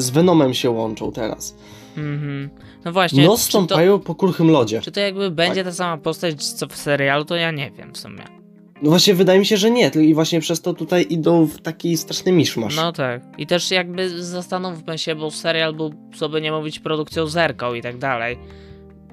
z 0.00 0.10
Venomem 0.10 0.54
się 0.54 0.70
łączą 0.70 1.12
teraz. 1.12 1.54
Mhm. 1.96 2.50
No 2.84 2.92
właśnie, 2.92 3.26
No 3.26 3.30
czy, 3.36 3.36
to, 3.42 3.48
stąpają 3.48 3.98
po 3.98 4.14
kruchym 4.14 4.50
lodzie. 4.50 4.80
czy 4.80 4.92
to 4.92 5.00
jakby 5.00 5.30
będzie 5.30 5.64
ta 5.64 5.72
sama 5.72 5.96
postać 5.98 6.44
co 6.52 6.66
w 6.68 6.76
serialu, 6.76 7.24
to 7.24 7.36
ja 7.36 7.50
nie 7.50 7.70
wiem 7.70 7.92
w 7.92 7.98
sumie. 7.98 8.43
No 8.84 8.90
właśnie 8.90 9.14
wydaje 9.14 9.38
mi 9.38 9.46
się, 9.46 9.56
że 9.56 9.70
nie. 9.70 9.88
I 9.88 10.14
właśnie 10.14 10.40
przez 10.40 10.60
to 10.60 10.74
tutaj 10.74 11.06
idą 11.10 11.46
w 11.46 11.60
taki 11.60 11.96
straszny 11.96 12.32
miszmasz. 12.32 12.76
No 12.76 12.92
tak. 12.92 13.22
I 13.38 13.46
też 13.46 13.70
jakby 13.70 14.22
zastanówmy 14.22 14.98
się, 14.98 15.14
bo 15.14 15.30
serial 15.30 15.74
był, 15.74 15.94
co 16.16 16.28
by 16.28 16.40
nie 16.40 16.52
mówić, 16.52 16.78
produkcją 16.78 17.26
zerką 17.26 17.74
i 17.74 17.82
tak 17.82 17.98
dalej. 17.98 18.38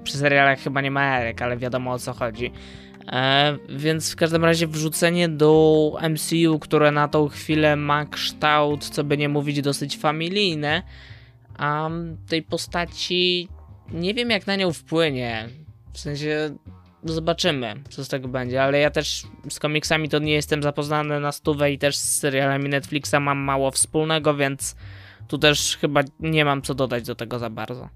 Przy 0.04 0.18
serialach 0.18 0.60
chyba 0.60 0.82
nie 0.82 0.92
ma 0.92 1.20
Erek, 1.20 1.42
ale 1.42 1.58
wiadomo 1.58 1.92
o 1.92 2.00
co 2.00 2.14
chodzi. 2.14 2.52
E, 3.08 3.58
więc 3.70 4.12
w 4.12 4.16
każdym 4.16 4.46
razie 4.46 4.68
wrzucenie 4.68 5.30
do 5.30 5.92
MCU, 6.10 6.60
które 6.60 6.92
na 6.92 7.08
tą 7.08 7.28
chwilę 7.28 7.76
ma 7.76 8.06
kształt, 8.06 8.90
co 8.90 9.04
by 9.04 9.18
nie 9.18 9.30
mówić, 9.30 9.62
dosyć 9.62 9.98
familijny, 9.98 10.82
a 11.58 11.90
tej 12.30 12.44
postaci 12.44 13.48
nie 13.92 14.14
wiem 14.14 14.30
jak 14.30 14.48
na 14.48 14.56
nią 14.56 14.74
wpłynie. 14.74 15.50
W 15.94 16.00
sensie 16.00 16.56
zobaczymy, 17.04 17.76
co 17.90 18.06
z 18.06 18.08
tego 18.08 18.28
będzie, 18.28 18.64
ale 18.64 18.80
ja 18.80 18.90
też 18.90 19.24
z 19.50 19.60
komiksami 19.60 20.10
to 20.10 20.20
nie 20.20 20.34
jestem 20.34 20.64
zapoznany 20.64 21.20
na 21.20 21.32
stówę 21.32 21.72
i 21.72 21.78
też 21.78 21.98
z 21.98 22.20
serialami 22.20 22.70
Netflixa 22.70 23.16
mam 23.22 23.38
mało 23.38 23.72
wspólnego, 23.72 24.36
więc 24.36 24.76
tu 25.28 25.38
też 25.38 25.78
chyba 25.82 26.02
nie 26.20 26.46
mam 26.46 26.62
co 26.62 26.76
dodać 26.76 27.04
do 27.04 27.16
tego 27.16 27.40
za 27.40 27.50
bardzo. 27.50 27.90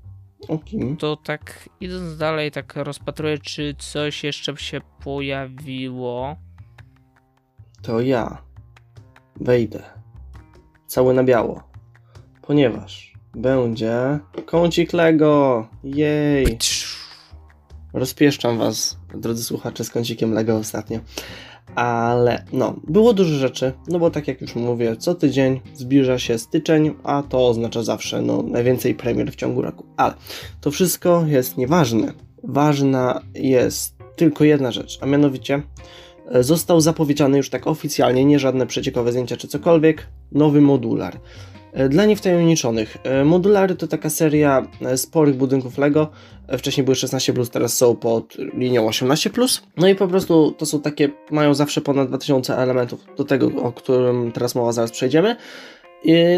Okej. 0.47 0.95
To 0.99 1.15
tak 1.15 1.69
idąc 1.79 2.17
dalej, 2.17 2.51
tak 2.51 2.75
rozpatruję, 2.75 3.37
czy 3.37 3.75
coś 3.77 4.23
jeszcze 4.23 4.57
się 4.57 4.81
pojawiło. 5.03 6.35
To 7.81 8.01
ja 8.01 8.37
wejdę 9.41 9.83
cały 10.87 11.13
na 11.13 11.23
biało, 11.23 11.63
ponieważ 12.41 13.13
będzie 13.35 14.19
kącik 14.45 14.93
Lego. 14.93 15.67
Jej! 15.83 16.57
Rozpieszczam 17.95 18.57
was, 18.57 18.97
drodzy 19.13 19.43
słuchacze, 19.43 19.83
z 19.83 19.89
kącikiem 19.89 20.33
Lego 20.33 20.57
ostatnio. 20.57 20.99
Ale 21.75 22.43
no, 22.53 22.75
było 22.87 23.13
dużo 23.13 23.35
rzeczy, 23.35 23.73
no 23.87 23.99
bo 23.99 24.11
tak 24.11 24.27
jak 24.27 24.41
już 24.41 24.55
mówię, 24.55 24.95
co 24.95 25.15
tydzień 25.15 25.61
zbliża 25.73 26.19
się 26.19 26.37
styczeń, 26.37 26.95
a 27.03 27.23
to 27.29 27.47
oznacza 27.47 27.83
zawsze 27.83 28.21
no, 28.21 28.41
najwięcej 28.41 28.95
premier 28.95 29.31
w 29.31 29.35
ciągu 29.35 29.61
roku. 29.61 29.85
Ale 29.97 30.13
to 30.61 30.71
wszystko 30.71 31.25
jest 31.27 31.57
nieważne. 31.57 32.13
Ważna 32.43 33.21
jest 33.33 33.95
tylko 34.15 34.43
jedna 34.43 34.71
rzecz, 34.71 34.99
a 35.01 35.05
mianowicie 35.05 35.61
e, 36.31 36.43
został 36.43 36.81
zapowiedziany 36.81 37.37
już 37.37 37.49
tak 37.49 37.67
oficjalnie, 37.67 38.25
nie 38.25 38.39
żadne 38.39 38.67
przeciekowe 38.67 39.11
zdjęcia 39.11 39.37
czy 39.37 39.47
cokolwiek, 39.47 40.07
nowy 40.31 40.61
modular. 40.61 41.19
E, 41.75 41.89
Dla 41.89 42.05
niewtajemniczonych, 42.05 42.97
e, 43.03 43.25
modulary 43.25 43.75
to 43.75 43.87
taka 43.87 44.09
seria 44.09 44.67
e, 44.81 44.97
sporych 44.97 45.35
budynków 45.35 45.77
Lego. 45.77 46.09
Wcześniej 46.57 46.83
były 46.83 46.95
16, 46.95 47.33
teraz 47.51 47.77
są 47.77 47.95
pod 47.95 48.37
linią 48.53 48.87
18. 48.87 49.29
No 49.77 49.87
i 49.87 49.95
po 49.95 50.07
prostu 50.07 50.55
to 50.57 50.65
są 50.65 50.81
takie, 50.81 51.09
mają 51.31 51.53
zawsze 51.53 51.81
ponad 51.81 52.07
2000 52.07 52.57
elementów, 52.57 53.05
do 53.17 53.23
tego, 53.23 53.51
o 53.63 53.71
którym 53.71 54.31
teraz 54.31 54.55
mowa, 54.55 54.71
zaraz 54.71 54.91
przejdziemy. 54.91 55.35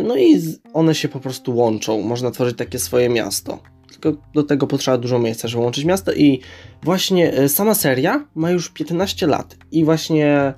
No 0.03 0.17
i 0.17 0.41
one 0.73 0.95
się 0.95 1.07
po 1.07 1.19
prostu 1.19 1.55
łączą, 1.55 2.01
można 2.01 2.31
tworzyć 2.31 2.57
takie 2.57 2.79
swoje 2.79 3.09
miasto. 3.09 3.59
Tylko 3.91 4.21
do 4.33 4.43
tego 4.43 4.67
potrzeba 4.67 4.97
dużo 4.97 5.19
miejsca, 5.19 5.47
żeby 5.47 5.63
łączyć 5.63 5.85
miasto 5.85 6.13
i 6.13 6.41
właśnie 6.83 7.49
sama 7.49 7.75
seria 7.75 8.27
ma 8.35 8.51
już 8.51 8.69
15 8.69 9.27
lat 9.27 9.57
i 9.71 9.85
właśnie 9.85 10.53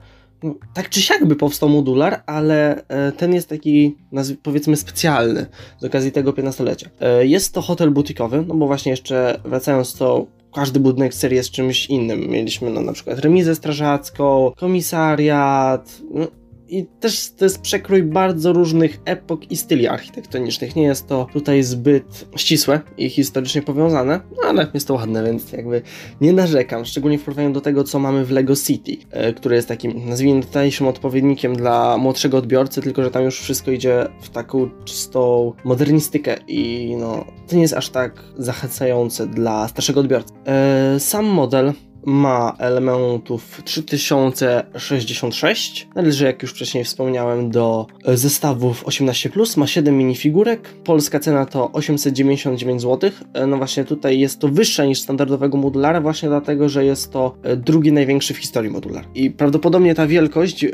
tak 0.74 0.90
czy 0.90 1.02
siak 1.02 1.26
by 1.26 1.36
powstał 1.36 1.70
modular, 1.70 2.24
ale 2.26 2.88
e, 2.88 3.12
ten 3.12 3.34
jest 3.34 3.50
taki, 3.50 3.98
powiedzmy, 4.44 4.78
specjalny 4.78 5.46
z 5.80 5.84
okazji 5.84 6.12
tego 6.12 6.32
15-lecia. 6.32 6.90
E, 7.00 7.26
Jest 7.26 7.54
to 7.54 7.62
hotel 7.62 7.92
butikowy, 7.92 8.46
no 8.48 8.56
bo 8.56 8.68
właśnie 8.68 8.90
jeszcze 8.90 9.40
wracając 9.46 9.94
to 9.94 10.26
każdy 10.54 10.80
budynek 10.80 11.14
serii 11.14 11.36
jest 11.38 11.52
czymś 11.52 11.86
innym. 11.86 12.28
Mieliśmy 12.28 12.70
no, 12.70 12.82
na 12.82 12.94
przykład 12.94 13.20
remizę 13.20 13.56
strażacką, 13.56 14.52
komisariat, 14.58 16.02
no, 16.14 16.28
i 16.70 16.86
też 17.00 17.32
to 17.32 17.46
jest 17.46 17.62
przekrój 17.62 18.04
bardzo 18.04 18.54
różnych 18.54 19.00
epok 19.06 19.52
i 19.52 19.58
styli 19.58 19.88
architektonicznych. 19.88 20.76
Nie 20.76 20.84
jest 20.84 21.08
to 21.08 21.28
tutaj 21.34 21.64
zbyt 21.64 22.26
ścisłe 22.36 22.82
i 22.98 23.10
historycznie 23.10 23.62
powiązane, 23.62 24.20
no 24.32 24.50
ale 24.50 24.68
jest 24.74 24.88
to 24.88 24.94
ładne, 24.94 25.24
więc 25.24 25.52
jakby 25.52 25.82
nie 26.22 26.34
narzekam. 26.34 26.86
Szczególnie 26.86 27.18
w 27.18 27.24
porównaniu 27.24 27.52
do 27.54 27.62
tego, 27.62 27.84
co 27.84 28.00
mamy 28.00 28.26
w 28.26 28.32
Lego 28.32 28.56
City, 28.56 28.98
e, 29.12 29.34
które 29.34 29.56
jest 29.56 29.68
takim, 29.68 30.10
nazwijmy 30.10 30.42
tutejszym 30.42 30.88
odpowiednikiem 30.88 31.56
dla 31.56 31.98
młodszego 31.98 32.38
odbiorcy, 32.38 32.82
tylko 32.82 33.04
że 33.04 33.12
tam 33.12 33.24
już 33.24 33.40
wszystko 33.40 33.72
idzie 33.72 34.08
w 34.22 34.30
taką 34.30 34.70
czystą 34.86 35.54
modernistykę 35.64 36.36
i 36.48 36.96
no, 37.00 37.26
to 37.48 37.56
nie 37.56 37.62
jest 37.62 37.74
aż 37.74 37.90
tak 37.90 38.24
zachęcające 38.38 39.28
dla 39.28 39.68
starszego 39.68 40.00
odbiorcy. 40.00 40.34
E, 40.46 41.00
sam 41.00 41.26
model 41.26 41.74
ma 42.10 42.56
elementów 42.60 43.62
3066. 43.66 45.88
Należy, 45.96 46.26
jak 46.26 46.42
już 46.42 46.52
wcześniej 46.52 46.84
wspomniałem, 46.84 47.52
do 47.52 47.88
zestawów 48.06 48.86
18+. 48.86 49.58
Ma 49.58 49.68
7 49.68 49.98
minifigurek. 49.98 50.70
Polska 50.84 51.20
cena 51.20 51.46
to 51.46 51.72
899 51.72 52.82
zł. 52.82 53.12
E, 53.34 53.48
No 53.48 53.58
właśnie 53.58 53.86
tutaj 53.86 54.20
jest 54.20 54.40
to 54.40 54.48
wyższe 54.48 54.88
niż 54.88 55.02
standardowego 55.02 55.58
modulara, 55.58 56.02
właśnie 56.02 56.30
dlatego, 56.30 56.70
że 56.70 56.86
jest 56.86 57.12
to 57.12 57.36
e, 57.44 57.56
drugi 57.56 57.92
największy 57.92 58.34
w 58.34 58.38
historii 58.38 58.72
modular. 58.72 59.06
I 59.16 59.32
prawdopodobnie 59.32 59.96
ta 59.96 60.08
wielkość 60.08 60.64
e, 60.64 60.70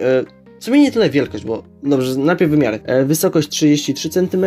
W 0.60 0.64
sumie 0.64 0.82
nie 0.82 0.92
tyle 0.92 1.10
wielkość, 1.10 1.46
bo 1.46 1.64
dobrze, 1.84 2.18
najpierw 2.18 2.52
wymiary. 2.52 2.80
E, 2.84 3.06
wysokość 3.06 3.50
33 3.50 4.10
cm, 4.10 4.46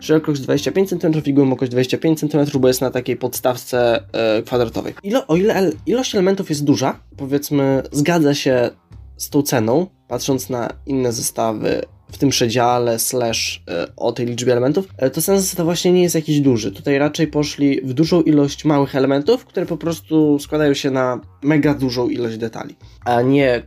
szerokość 0.00 0.40
25 0.40 0.88
cm 0.88 1.22
i 1.26 1.34
głębokość 1.34 1.72
25 1.72 2.20
cm, 2.20 2.60
bo 2.60 2.68
jest 2.68 2.80
na 2.80 2.90
takiej 2.90 3.16
podstawce 3.16 4.02
e, 4.12 4.42
kwadratowej. 4.42 4.94
Ilo, 5.02 5.26
o 5.26 5.36
ile 5.36 5.70
ilość 5.86 6.14
elementów 6.14 6.48
jest 6.48 6.64
duża, 6.64 7.00
powiedzmy, 7.16 7.82
zgadza 7.92 8.34
się 8.34 8.70
z 9.16 9.30
tą 9.30 9.42
ceną, 9.42 9.86
patrząc 10.08 10.50
na 10.50 10.72
inne 10.86 11.12
zestawy 11.12 11.82
w 12.12 12.18
tym 12.18 12.30
przedziale 12.30 12.98
slash 12.98 13.62
e, 13.68 13.86
o 13.96 14.12
tej 14.12 14.26
liczbie 14.26 14.52
elementów, 14.52 14.88
e, 14.98 15.10
to 15.10 15.22
sens 15.22 15.54
to 15.54 15.64
właśnie 15.64 15.92
nie 15.92 16.02
jest 16.02 16.14
jakiś 16.14 16.40
duży. 16.40 16.72
Tutaj 16.72 16.98
raczej 16.98 17.26
poszli 17.26 17.80
w 17.80 17.92
dużą 17.92 18.22
ilość 18.22 18.64
małych 18.64 18.96
elementów, 18.96 19.44
które 19.44 19.66
po 19.66 19.76
prostu 19.76 20.38
składają 20.38 20.74
się 20.74 20.90
na 20.90 21.20
mega 21.42 21.74
dużą 21.74 22.08
ilość 22.08 22.36
detali, 22.36 22.76
a 23.04 23.22
nie 23.22 23.62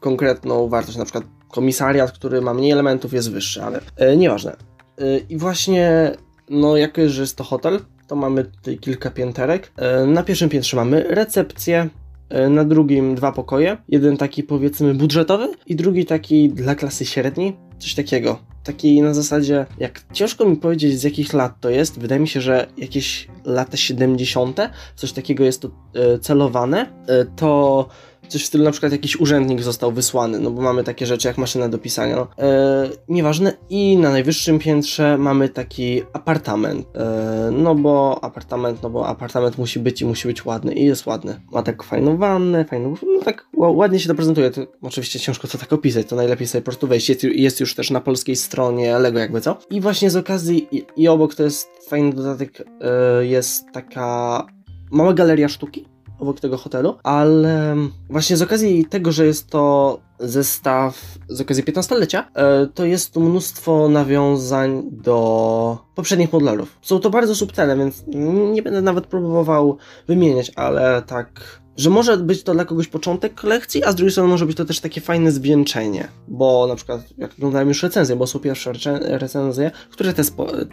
konkretną 0.00 0.68
wartość, 0.68 0.98
na 0.98 1.04
przykład 1.04 1.24
komisariat, 1.48 2.12
który 2.12 2.40
ma 2.40 2.54
mniej 2.54 2.70
elementów 2.70 3.12
jest 3.12 3.32
wyższy, 3.32 3.62
ale 3.62 3.80
e, 3.96 4.16
nieważne. 4.16 4.56
E, 4.98 5.18
I 5.18 5.36
właśnie, 5.36 6.12
no 6.50 6.76
jako 6.76 7.08
że 7.08 7.20
jest 7.20 7.36
to 7.36 7.44
hotel, 7.44 7.80
to 8.06 8.16
mamy 8.16 8.44
tutaj 8.44 8.78
kilka 8.78 9.10
pięterek. 9.10 9.72
E, 9.76 10.06
na 10.06 10.22
pierwszym 10.22 10.48
piętrze 10.48 10.76
mamy 10.76 11.02
recepcję, 11.08 11.88
e, 12.28 12.48
na 12.48 12.64
drugim 12.64 13.14
dwa 13.14 13.32
pokoje. 13.32 13.76
Jeden 13.88 14.16
taki 14.16 14.42
powiedzmy 14.42 14.94
budżetowy 14.94 15.48
i 15.66 15.76
drugi 15.76 16.06
taki 16.06 16.48
dla 16.48 16.74
klasy 16.74 17.06
średniej. 17.06 17.56
Coś 17.78 17.94
takiego. 17.94 18.38
Taki 18.64 19.02
na 19.02 19.14
zasadzie, 19.14 19.66
jak 19.78 20.00
ciężko 20.12 20.44
mi 20.44 20.56
powiedzieć 20.56 21.00
z 21.00 21.02
jakich 21.02 21.32
lat 21.32 21.60
to 21.60 21.70
jest, 21.70 21.98
wydaje 21.98 22.20
mi 22.20 22.28
się, 22.28 22.40
że 22.40 22.66
jakieś 22.76 23.28
lata 23.44 23.76
70., 23.76 24.60
coś 24.96 25.12
takiego 25.12 25.44
jest 25.44 25.62
to 25.62 25.70
e, 25.94 26.18
celowane, 26.18 26.92
e, 27.06 27.24
to 27.24 27.88
coś 28.30 28.42
w 28.42 28.46
stylu 28.46 28.64
na 28.64 28.70
przykład 28.70 28.92
jakiś 28.92 29.20
urzędnik 29.20 29.62
został 29.62 29.92
wysłany, 29.92 30.38
no 30.38 30.50
bo 30.50 30.62
mamy 30.62 30.84
takie 30.84 31.06
rzeczy 31.06 31.28
jak 31.28 31.38
maszyna 31.38 31.68
do 31.68 31.78
pisania, 31.78 32.16
no. 32.16 32.28
E, 32.38 32.90
nieważne. 33.08 33.56
I 33.70 33.96
na 33.96 34.10
najwyższym 34.10 34.58
piętrze 34.58 35.18
mamy 35.18 35.48
taki 35.48 36.02
apartament, 36.12 36.86
e, 36.94 37.50
no 37.52 37.74
bo 37.74 38.18
apartament, 38.24 38.82
no 38.82 38.90
bo 38.90 39.06
apartament 39.06 39.58
musi 39.58 39.80
być 39.80 40.02
i 40.02 40.06
musi 40.06 40.28
być 40.28 40.44
ładny 40.44 40.74
i 40.74 40.84
jest 40.84 41.06
ładny. 41.06 41.40
Ma 41.52 41.62
tak 41.62 41.82
fajną 41.82 42.16
wannę, 42.16 42.64
fajną, 42.64 42.94
no 43.02 43.24
tak 43.24 43.46
ła- 43.56 43.76
ładnie 43.76 44.00
się 44.00 44.08
to 44.08 44.14
prezentuje, 44.14 44.50
to 44.50 44.60
oczywiście 44.82 45.20
ciężko 45.20 45.48
to 45.48 45.58
tak 45.58 45.72
opisać, 45.72 46.06
to 46.06 46.16
najlepiej 46.16 46.46
sobie 46.46 46.62
po 46.62 46.64
prostu 46.64 46.86
wejść, 46.86 47.08
jest, 47.08 47.24
jest 47.24 47.60
już 47.60 47.74
też 47.74 47.90
na 47.90 48.00
polskiej 48.00 48.36
stronie 48.36 48.98
Lego 48.98 49.18
jakby 49.18 49.40
co. 49.40 49.58
I 49.70 49.80
właśnie 49.80 50.10
z 50.10 50.16
okazji 50.16 50.68
i, 50.72 50.84
i 50.96 51.08
obok 51.08 51.34
to 51.34 51.42
jest 51.42 51.68
fajny 51.88 52.12
dodatek, 52.12 52.62
e, 52.80 53.26
jest 53.26 53.64
taka 53.72 54.46
mała 54.90 55.14
galeria 55.14 55.48
sztuki, 55.48 55.86
obok 56.20 56.40
tego 56.40 56.56
hotelu, 56.56 56.94
ale 57.02 57.76
właśnie 58.10 58.36
z 58.36 58.42
okazji 58.42 58.84
tego, 58.84 59.12
że 59.12 59.26
jest 59.26 59.46
to 59.46 59.98
zestaw 60.18 61.18
z 61.28 61.40
okazji 61.40 61.64
15-lecia, 61.64 62.24
e, 62.34 62.66
to 62.66 62.84
jest 62.84 63.14
tu 63.14 63.20
mnóstwo 63.20 63.88
nawiązań 63.88 64.82
do 64.90 65.78
poprzednich 65.94 66.32
modelerów. 66.32 66.78
Są 66.82 67.00
to 67.00 67.10
bardzo 67.10 67.34
subtelne, 67.34 67.76
więc 67.76 68.04
nie 68.52 68.62
będę 68.62 68.82
nawet 68.82 69.06
próbował 69.06 69.76
wymieniać, 70.08 70.52
ale 70.56 71.02
tak, 71.02 71.59
że 71.80 71.90
może 71.90 72.16
być 72.16 72.42
to 72.42 72.52
dla 72.52 72.64
kogoś 72.64 72.88
początek 72.88 73.34
kolekcji, 73.34 73.84
a 73.84 73.92
z 73.92 73.94
drugiej 73.94 74.10
strony 74.12 74.28
może 74.28 74.46
być 74.46 74.56
to 74.56 74.64
też 74.64 74.80
takie 74.80 75.00
fajne 75.00 75.32
zwieńczenie, 75.32 76.08
bo 76.28 76.66
na 76.66 76.76
przykład 76.76 77.00
jak 77.18 77.32
oglądałem 77.32 77.68
już 77.68 77.82
recenzje, 77.82 78.16
bo 78.16 78.26
są 78.26 78.38
pierwsze 78.38 78.72
recenzje, 79.00 79.70
które 79.90 80.12
też, 80.12 80.26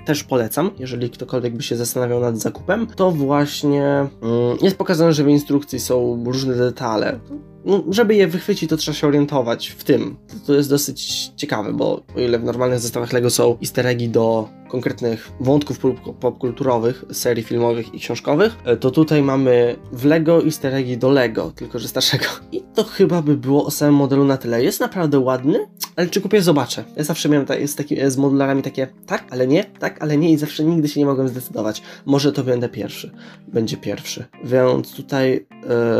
też 0.06 0.24
polecam, 0.24 0.72
jeżeli 0.80 1.10
ktokolwiek 1.10 1.58
by 1.58 1.64
się 1.64 1.76
zastanawiał 1.76 2.20
nad 2.20 2.38
zakupem, 2.38 2.88
to 2.88 3.12
właśnie 3.12 3.84
mm, 3.84 4.58
jest 4.62 4.78
pokazane, 4.78 5.14
że 5.14 5.24
w 5.24 5.28
instrukcji 5.28 5.80
są 5.80 6.24
różne 6.26 6.56
detale, 6.56 7.20
no, 7.66 7.84
żeby 7.90 8.16
je 8.16 8.28
wychwycić, 8.28 8.70
to 8.70 8.78
trzeba 8.78 8.96
się 8.96 9.08
orientować 9.08 9.68
w 9.68 9.84
tym. 9.84 10.18
To 10.46 10.54
jest 10.54 10.70
dosyć 10.70 11.32
ciekawe, 11.36 11.74
bo 11.74 12.04
o 12.16 12.20
ile 12.20 12.40
w 12.40 12.44
normalnych 12.44 12.80
zestawach 12.80 13.14
LEGO 13.14 13.30
są 13.30 13.58
easter 13.62 13.88
eggi 13.88 14.10
do 14.10 14.50
konkretnych 14.68 15.32
wątków 15.40 15.80
pop- 15.80 16.14
popkulturowych, 16.20 17.06
serii 17.12 17.44
filmowych 17.44 17.94
i 17.94 18.00
książkowych, 18.00 18.56
e, 18.66 18.78
to 18.78 18.92
tutaj 18.92 19.24
mamy 19.24 19.76
w 19.92 20.06
LEGO 20.06 20.46
easter 20.46 20.76
eggi 20.76 20.98
do 20.98 21.10
LEGO, 21.10 21.52
tylko 21.56 21.80
że 21.80 21.88
starszego. 21.88 22.26
I 22.52 22.64
to 22.76 22.84
chyba 22.84 23.22
by 23.22 23.38
było 23.38 23.66
o 23.66 23.72
samym 23.72 23.96
modelu 23.96 24.26
na 24.26 24.38
tyle. 24.38 24.64
Jest 24.64 24.80
naprawdę 24.80 25.20
ładny, 25.20 25.68
ale 25.96 26.08
czy 26.08 26.22
kupię, 26.22 26.42
zobaczę. 26.42 26.84
Ja 26.96 27.04
zawsze 27.04 27.30
miałem 27.30 27.48
z, 27.66 27.76
taki, 27.76 27.96
z 28.08 28.18
modularami 28.18 28.62
takie 28.62 28.88
tak, 29.06 29.24
ale 29.30 29.48
nie, 29.48 29.64
tak, 29.64 30.04
ale 30.04 30.18
nie 30.18 30.32
i 30.32 30.38
zawsze 30.38 30.64
nigdy 30.64 30.88
się 30.88 31.00
nie 31.00 31.06
mogłem 31.06 31.28
zdecydować. 31.28 31.82
Może 32.06 32.32
to 32.32 32.44
będę 32.44 32.70
pierwszy. 32.70 33.12
Będzie 33.48 33.78
pierwszy. 33.78 34.26
Więc 34.44 34.94
tutaj 34.94 35.48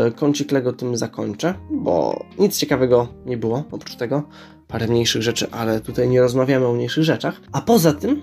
e, 0.06 0.10
kącik 0.10 0.52
LEGO 0.52 0.72
tym 0.72 0.96
zakończę, 0.96 1.54
bo 1.70 2.24
nic 2.38 2.58
ciekawego 2.58 3.08
nie 3.26 3.36
było 3.36 3.64
oprócz 3.70 3.96
tego. 3.96 4.22
Parę 4.68 4.86
mniejszych 4.86 5.22
rzeczy, 5.22 5.46
ale 5.50 5.80
tutaj 5.80 6.08
nie 6.08 6.20
rozmawiamy 6.20 6.66
o 6.66 6.72
mniejszych 6.72 7.04
rzeczach. 7.04 7.40
A 7.52 7.60
poza 7.60 7.92
tym, 7.92 8.22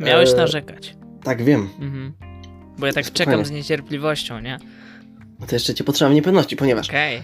Miałeś 0.00 0.30
E, 0.32 0.36
narzekać. 0.36 0.94
tak 1.22 1.42
wiem, 1.42 1.68
Mhm. 1.80 2.12
Bo 2.78 2.86
ja 2.86 2.92
tak 2.92 3.06
Spokojnie. 3.06 3.32
czekam 3.32 3.44
z 3.46 3.50
niecierpliwością, 3.50 4.40
nie? 4.40 4.58
to 5.48 5.56
jeszcze 5.56 5.74
cię 5.74 5.84
potrzeba 5.84 6.12
niepewności, 6.14 6.56
ponieważ 6.56 6.88
Okej. 6.88 7.16
E, 7.16 7.22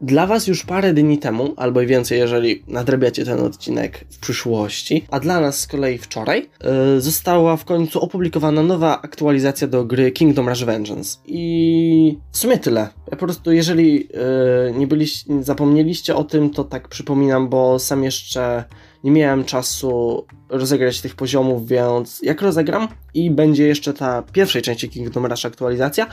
Dla 0.00 0.26
Was 0.26 0.46
już 0.46 0.64
parę 0.64 0.94
dni 0.94 1.18
temu, 1.18 1.54
albo 1.56 1.80
i 1.80 1.86
więcej, 1.86 2.18
jeżeli 2.18 2.62
nadrabiacie 2.68 3.24
ten 3.24 3.40
odcinek 3.40 4.04
w 4.10 4.18
przyszłości, 4.18 5.04
a 5.10 5.20
dla 5.20 5.40
nas 5.40 5.60
z 5.60 5.66
kolei 5.66 5.98
wczoraj, 5.98 6.50
e, 6.60 7.00
została 7.00 7.56
w 7.56 7.64
końcu 7.64 8.00
opublikowana 8.00 8.62
nowa 8.62 9.02
aktualizacja 9.02 9.68
do 9.68 9.84
gry 9.84 10.12
Kingdom 10.12 10.48
Rush 10.48 10.64
Vengeance. 10.64 11.18
I 11.26 12.18
w 12.32 12.38
sumie 12.38 12.58
tyle. 12.58 12.80
Ja 12.80 13.10
po 13.10 13.16
prostu, 13.16 13.52
jeżeli 13.52 14.08
e, 14.14 14.72
nie 14.72 14.86
byliście, 14.86 15.34
nie 15.34 15.42
zapomnieliście 15.42 16.16
o 16.16 16.24
tym, 16.24 16.50
to 16.50 16.64
tak 16.64 16.88
przypominam, 16.88 17.48
bo 17.48 17.78
sam 17.78 18.04
jeszcze 18.04 18.64
nie 19.04 19.10
miałem 19.10 19.44
czasu 19.44 20.24
rozegrać 20.48 21.00
tych 21.00 21.14
poziomów, 21.14 21.68
więc 21.68 22.20
jak 22.22 22.42
rozegram 22.42 22.88
i 23.14 23.30
będzie 23.30 23.66
jeszcze 23.66 23.94
ta 23.94 24.22
pierwszej 24.22 24.62
części 24.62 24.88
Kingdom 24.88 25.26
Rush 25.26 25.46
aktualizacja, 25.46 26.06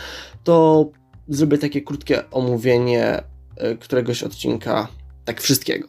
to 0.44 0.86
zrobię 1.28 1.58
takie 1.58 1.82
krótkie 1.82 2.30
omówienie 2.32 3.04
e, 3.06 3.37
któregoś 3.80 4.24
odcinka, 4.24 4.88
tak 5.26 5.42
wszystkiego 5.42 5.88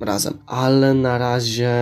razem. 0.00 0.38
Ale 0.46 0.94
na 0.94 1.18
razie 1.18 1.72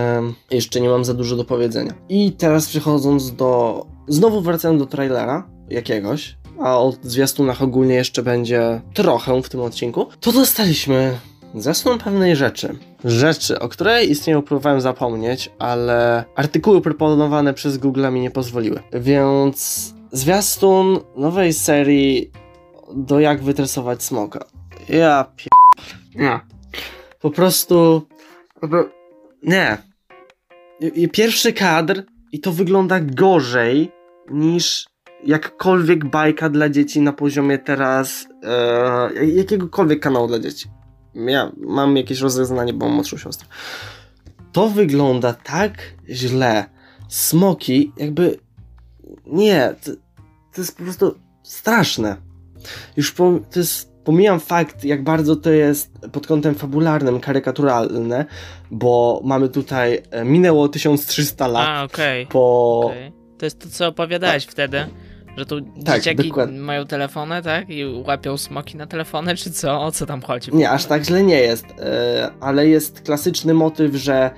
jeszcze 0.51 0.81
nie 0.81 0.89
mam 0.89 1.05
za 1.05 1.13
dużo 1.13 1.35
do 1.35 1.45
powiedzenia. 1.45 1.93
I 2.09 2.31
teraz 2.31 2.67
przechodząc 2.67 3.35
do. 3.35 3.85
Znowu 4.07 4.41
wracam 4.41 4.77
do 4.77 4.85
trailera 4.85 5.47
jakiegoś. 5.69 6.37
A 6.61 6.77
o 6.77 6.93
zwiastunach 7.03 7.61
ogólnie 7.61 7.95
jeszcze 7.95 8.23
będzie 8.23 8.81
trochę 8.93 9.41
w 9.41 9.49
tym 9.49 9.61
odcinku. 9.61 10.07
To 10.19 10.31
dostaliśmy 10.31 11.17
zwiastun 11.55 11.99
pewnej 11.99 12.35
rzeczy. 12.35 12.75
Rzeczy, 13.05 13.59
o 13.59 13.69
której 13.69 14.11
istnieją, 14.11 14.41
próbowałem 14.41 14.81
zapomnieć, 14.81 15.51
ale 15.59 16.23
artykuły 16.35 16.81
proponowane 16.81 17.53
przez 17.53 17.77
Google 17.77 18.11
mi 18.11 18.21
nie 18.21 18.31
pozwoliły. 18.31 18.79
Więc 18.93 19.93
zwiastun 20.11 20.99
nowej 21.15 21.53
serii 21.53 22.31
do 22.95 23.19
jak 23.19 23.43
wytresować 23.43 24.03
smoka. 24.03 24.45
Ja 24.89 25.25
pier... 25.35 25.49
Nie. 26.15 26.39
Po 27.21 27.31
prostu... 27.31 28.07
pro- 28.61 28.89
Nie. 29.43 29.77
I- 30.79 31.03
i 31.03 31.09
Pierwszy 31.09 31.53
kadr 31.53 32.03
i 32.31 32.39
to 32.39 32.51
wygląda 32.51 32.99
gorzej 32.99 33.91
niż 34.29 34.89
jakkolwiek 35.25 36.05
bajka 36.05 36.49
dla 36.49 36.69
dzieci 36.69 37.01
na 37.01 37.13
poziomie 37.13 37.57
teraz 37.57 38.27
e, 38.43 39.25
jakiegokolwiek 39.25 39.99
kanału 39.99 40.27
dla 40.27 40.39
dzieci. 40.39 40.69
Ja 41.15 41.51
mam 41.57 41.97
jakieś 41.97 42.19
rozeznanie, 42.19 42.73
bo 42.73 42.85
mam 42.85 42.95
młodszą 42.95 43.17
siostrę. 43.17 43.47
To 44.51 44.69
wygląda 44.69 45.33
tak 45.33 45.73
źle. 46.09 46.65
Smoki 47.09 47.91
jakby... 47.97 48.39
Nie, 49.25 49.75
to, 49.83 49.91
to 50.53 50.61
jest 50.61 50.77
po 50.77 50.83
prostu 50.83 51.19
straszne. 51.43 52.17
Już 52.97 53.11
po, 53.11 53.39
to 53.51 53.59
jest, 53.59 53.88
pomijam 54.09 54.39
fakt, 54.39 54.83
jak 54.85 55.03
bardzo 55.03 55.35
to 55.35 55.51
jest 55.51 55.91
pod 56.11 56.27
kątem 56.27 56.55
fabularnym 56.55 57.19
karykaturalne, 57.19 58.25
bo 58.71 59.21
mamy 59.23 59.49
tutaj, 59.49 60.01
e, 60.11 60.25
minęło 60.25 60.69
1300 60.69 61.47
lat 61.47 61.67
A, 61.67 61.83
okej. 61.83 62.25
po... 62.27 62.79
okej. 62.85 63.11
To 63.37 63.45
jest 63.45 63.59
to, 63.59 63.69
co 63.69 63.87
opowiadałeś 63.87 64.45
wtedy, 64.45 64.85
że 65.37 65.45
tu 65.45 65.61
Tak, 65.61 65.95
dzieciaki 65.95 66.27
dokładnie. 66.29 66.59
mają 66.59 66.85
telefony, 66.85 67.41
tak? 67.41 67.69
I 67.69 67.85
łapią 68.07 68.37
smoki 68.37 68.77
na 68.77 68.87
telefony, 68.87 69.35
czy 69.35 69.51
co? 69.51 69.81
O 69.81 69.91
co 69.91 70.05
tam 70.05 70.21
chodzi? 70.21 70.55
Nie, 70.55 70.69
aż 70.69 70.85
tak 70.85 71.03
źle 71.03 71.23
nie 71.23 71.39
jest, 71.39 71.65
e, 71.79 72.31
ale 72.39 72.67
jest 72.67 73.01
klasyczny 73.01 73.53
motyw, 73.53 73.95
że 73.95 74.31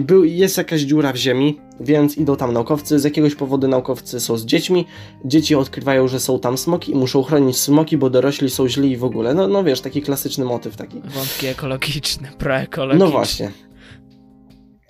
był, 0.00 0.24
jest 0.24 0.58
jakaś 0.58 0.80
dziura 0.80 1.12
w 1.12 1.16
ziemi, 1.16 1.60
więc 1.80 2.16
idą 2.16 2.36
tam 2.36 2.52
naukowcy, 2.52 2.98
z 2.98 3.04
jakiegoś 3.04 3.34
powodu 3.34 3.68
naukowcy 3.68 4.20
są 4.20 4.36
z 4.36 4.44
dziećmi, 4.44 4.86
dzieci 5.24 5.54
odkrywają, 5.54 6.08
że 6.08 6.20
są 6.20 6.38
tam 6.38 6.58
smoki 6.58 6.92
i 6.92 6.94
muszą 6.94 7.22
chronić 7.22 7.56
smoki, 7.56 7.98
bo 7.98 8.10
dorośli 8.10 8.50
są 8.50 8.68
źli 8.68 8.90
i 8.90 8.96
w 8.96 9.04
ogóle. 9.04 9.34
No, 9.34 9.48
no 9.48 9.64
wiesz, 9.64 9.80
taki 9.80 10.02
klasyczny 10.02 10.44
motyw 10.44 10.76
taki. 10.76 11.00
Wątki 11.00 11.46
ekologiczne, 11.46 12.28
proekologiczne. 12.38 13.06
No 13.06 13.10
właśnie. 13.12 13.50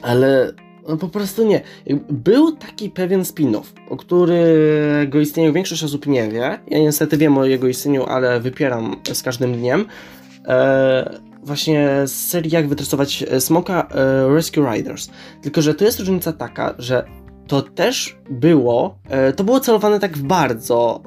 Ale 0.02 0.52
no 0.88 0.96
po 0.96 1.08
prostu 1.08 1.46
nie. 1.46 1.60
Był 2.10 2.56
taki 2.56 2.90
pewien 2.90 3.22
spin-off, 3.22 3.64
o 3.88 3.96
którego 3.96 5.20
istnieniu 5.20 5.52
większość 5.52 5.84
osób 5.84 6.06
nie 6.06 6.28
wie. 6.28 6.58
Ja 6.68 6.78
niestety 6.78 7.16
wiem 7.16 7.38
o 7.38 7.44
jego 7.44 7.68
istnieniu, 7.68 8.04
ale 8.04 8.40
wypieram 8.40 8.96
z 9.12 9.22
każdym 9.22 9.52
dniem. 9.52 9.84
E, 10.46 11.27
właśnie 11.48 11.88
z 12.06 12.12
serii 12.12 12.50
Jak 12.50 12.68
wytresować 12.68 13.24
e, 13.30 13.40
smoka 13.40 13.88
e, 13.90 14.34
Rescue 14.34 14.72
Riders. 14.72 15.08
Tylko, 15.42 15.62
że 15.62 15.74
tu 15.74 15.84
jest 15.84 16.00
różnica 16.00 16.32
taka, 16.32 16.74
że 16.78 17.04
to 17.46 17.62
też 17.62 18.18
było, 18.30 18.98
e, 19.08 19.32
to 19.32 19.44
było 19.44 19.60
celowane 19.60 20.00
tak 20.00 20.18
bardzo 20.18 21.02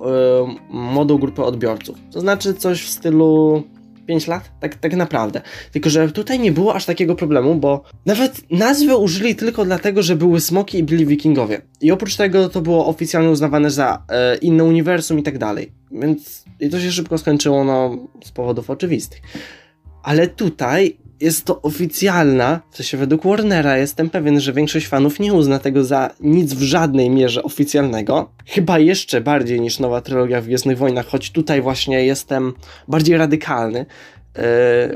młodą 0.69 1.17
grupę 1.17 1.43
odbiorców. 1.43 1.97
To 2.11 2.19
znaczy 2.19 2.53
coś 2.53 2.83
w 2.83 2.89
stylu 2.89 3.63
5 4.07 4.27
lat? 4.27 4.51
Tak, 4.59 4.75
tak 4.75 4.95
naprawdę. 4.95 5.41
Tylko, 5.71 5.89
że 5.89 6.11
tutaj 6.11 6.39
nie 6.39 6.51
było 6.51 6.75
aż 6.75 6.85
takiego 6.85 7.15
problemu, 7.15 7.55
bo 7.55 7.83
nawet 8.05 8.51
nazwy 8.51 8.95
użyli 8.95 9.35
tylko 9.35 9.65
dlatego, 9.65 10.03
że 10.03 10.15
były 10.15 10.41
smoki 10.41 10.77
i 10.77 10.83
byli 10.83 11.05
wikingowie. 11.05 11.61
I 11.81 11.91
oprócz 11.91 12.15
tego 12.15 12.49
to 12.49 12.61
było 12.61 12.87
oficjalnie 12.87 13.29
uznawane 13.29 13.71
za 13.71 14.03
e, 14.09 14.37
inne 14.37 14.63
uniwersum 14.63 15.19
i 15.19 15.23
tak 15.23 15.37
dalej. 15.37 15.71
Więc 15.91 16.45
i 16.59 16.69
to 16.69 16.79
się 16.79 16.91
szybko 16.91 17.17
skończyło, 17.17 17.63
no, 17.63 17.97
z 18.23 18.31
powodów 18.31 18.69
oczywistych. 18.69 19.21
Ale 20.03 20.27
tutaj 20.27 20.97
jest 21.21 21.45
to 21.45 21.61
oficjalna, 21.61 22.61
w 22.71 22.75
sensie 22.75 22.97
według 22.97 23.23
Warnera 23.23 23.77
jestem 23.77 24.09
pewien, 24.09 24.39
że 24.39 24.53
większość 24.53 24.87
fanów 24.87 25.19
nie 25.19 25.33
uzna 25.33 25.59
tego 25.59 25.83
za 25.83 26.09
nic 26.19 26.53
w 26.53 26.61
żadnej 26.61 27.09
mierze 27.09 27.43
oficjalnego. 27.43 28.31
Chyba 28.45 28.79
jeszcze 28.79 29.21
bardziej 29.21 29.61
niż 29.61 29.79
nowa 29.79 30.01
trylogia 30.01 30.41
w 30.41 30.45
Gwiezdnych 30.45 30.77
Wojnach, 30.77 31.07
choć 31.07 31.31
tutaj 31.31 31.61
właśnie 31.61 32.05
jestem 32.05 32.53
bardziej 32.87 33.17
radykalny. 33.17 33.85
Yy, 34.37 34.43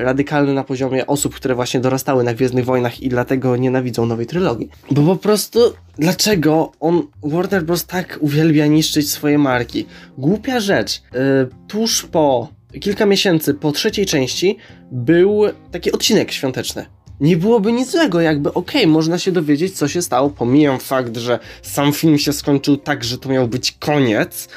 radykalny 0.03 0.53
na 0.53 0.63
poziomie 0.63 1.07
osób, 1.07 1.35
które 1.35 1.55
właśnie 1.55 1.79
dorastały 1.79 2.23
na 2.23 2.33
Gwiezdnych 2.33 2.65
Wojnach 2.65 3.01
i 3.01 3.09
dlatego 3.09 3.57
nienawidzą 3.57 4.05
nowej 4.05 4.25
trylogii. 4.25 4.69
Bo 4.91 5.01
po 5.01 5.15
prostu, 5.15 5.59
dlaczego 5.97 6.71
on, 6.79 7.07
Warner 7.23 7.63
Bros. 7.63 7.85
tak 7.85 8.17
uwielbia 8.21 8.67
niszczyć 8.67 9.09
swoje 9.09 9.37
marki? 9.37 9.85
Głupia 10.17 10.59
rzecz. 10.59 11.01
Yy, 11.13 11.19
tuż 11.67 12.05
po 12.05 12.54
kilka 12.79 13.05
miesięcy 13.05 13.53
po 13.53 13.71
trzeciej 13.71 14.05
części 14.05 14.57
był 14.91 15.41
taki 15.71 15.91
odcinek 15.91 16.31
świąteczny. 16.31 16.85
Nie 17.19 17.37
byłoby 17.37 17.71
nic 17.71 17.91
złego, 17.91 18.21
jakby 18.21 18.53
okej, 18.53 18.81
okay, 18.81 18.93
można 18.93 19.19
się 19.19 19.31
dowiedzieć, 19.31 19.77
co 19.77 19.87
się 19.87 20.01
stało. 20.01 20.29
Pomijam 20.29 20.79
fakt, 20.79 21.17
że 21.17 21.39
sam 21.61 21.93
film 21.93 22.17
się 22.17 22.33
skończył 22.33 22.77
tak, 22.77 23.03
że 23.03 23.17
to 23.17 23.29
miał 23.29 23.47
być 23.47 23.71
koniec, 23.71 24.47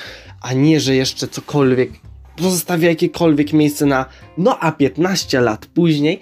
a 0.41 0.53
nie, 0.53 0.81
że 0.81 0.95
jeszcze 0.95 1.29
cokolwiek 1.29 1.91
pozostawia 2.37 2.89
jakiekolwiek 2.89 3.53
miejsce 3.53 3.87
na 3.87 4.05
no 4.39 4.59
a 4.59 4.73
15 4.73 5.41
lat 5.41 5.67
później. 5.67 6.21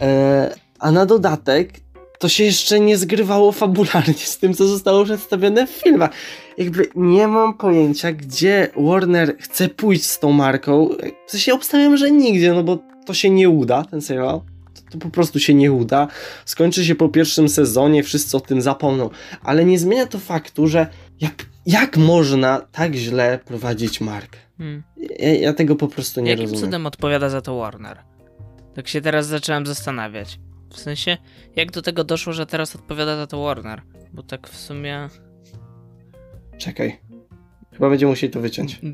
Eee, 0.00 0.50
a 0.78 0.90
na 0.90 1.06
dodatek 1.06 1.83
to 2.24 2.28
się 2.28 2.44
jeszcze 2.44 2.80
nie 2.80 2.98
zgrywało 2.98 3.52
fabularnie 3.52 4.14
z 4.14 4.38
tym, 4.38 4.54
co 4.54 4.66
zostało 4.66 5.04
przedstawione 5.04 5.66
w 5.66 5.70
filmach. 5.70 6.10
Jakby 6.58 6.88
nie 6.94 7.28
mam 7.28 7.54
pojęcia, 7.54 8.12
gdzie 8.12 8.68
Warner 8.76 9.36
chce 9.38 9.68
pójść 9.68 10.04
z 10.04 10.18
tą 10.18 10.32
marką. 10.32 10.88
W 11.26 11.30
sensie 11.30 11.54
obstawiam, 11.54 11.96
że 11.96 12.10
nigdzie, 12.10 12.52
no 12.52 12.62
bo 12.62 12.78
to 13.06 13.14
się 13.14 13.30
nie 13.30 13.48
uda, 13.48 13.84
ten 13.84 14.00
serial. 14.00 14.40
To, 14.74 14.90
to 14.90 14.98
po 14.98 15.10
prostu 15.10 15.40
się 15.40 15.54
nie 15.54 15.72
uda. 15.72 16.08
Skończy 16.44 16.84
się 16.84 16.94
po 16.94 17.08
pierwszym 17.08 17.48
sezonie, 17.48 18.02
wszyscy 18.02 18.36
o 18.36 18.40
tym 18.40 18.62
zapomną. 18.62 19.10
Ale 19.42 19.64
nie 19.64 19.78
zmienia 19.78 20.06
to 20.06 20.18
faktu, 20.18 20.66
że 20.66 20.86
jak, 21.20 21.46
jak 21.66 21.96
można 21.96 22.60
tak 22.72 22.94
źle 22.94 23.38
prowadzić 23.44 24.00
markę? 24.00 24.38
Hmm. 24.58 24.82
Ja, 25.18 25.32
ja, 25.32 25.52
tego 25.52 25.76
po 25.76 25.88
prostu 25.88 26.20
nie 26.20 26.30
Jakim 26.30 26.42
rozumiem. 26.42 26.60
Jakim 26.60 26.70
cudem 26.70 26.86
odpowiada 26.86 27.28
za 27.28 27.40
to 27.40 27.56
Warner? 27.56 27.98
Tak 28.74 28.88
się 28.88 29.00
teraz 29.00 29.26
zacząłem 29.26 29.66
zastanawiać. 29.66 30.38
W 30.74 30.78
sensie, 30.78 31.16
jak 31.56 31.70
do 31.70 31.82
tego 31.82 32.04
doszło, 32.04 32.32
że 32.32 32.46
teraz 32.46 32.76
odpowiada 32.76 33.16
za 33.16 33.26
to 33.26 33.42
Warner? 33.42 33.82
Bo 34.12 34.22
tak 34.22 34.48
w 34.48 34.56
sumie. 34.56 35.08
Czekaj. 36.58 37.00
Chyba 37.72 37.90
będzie 37.90 38.06
musieli 38.06 38.32
to 38.32 38.40
wyciąć. 38.40 38.80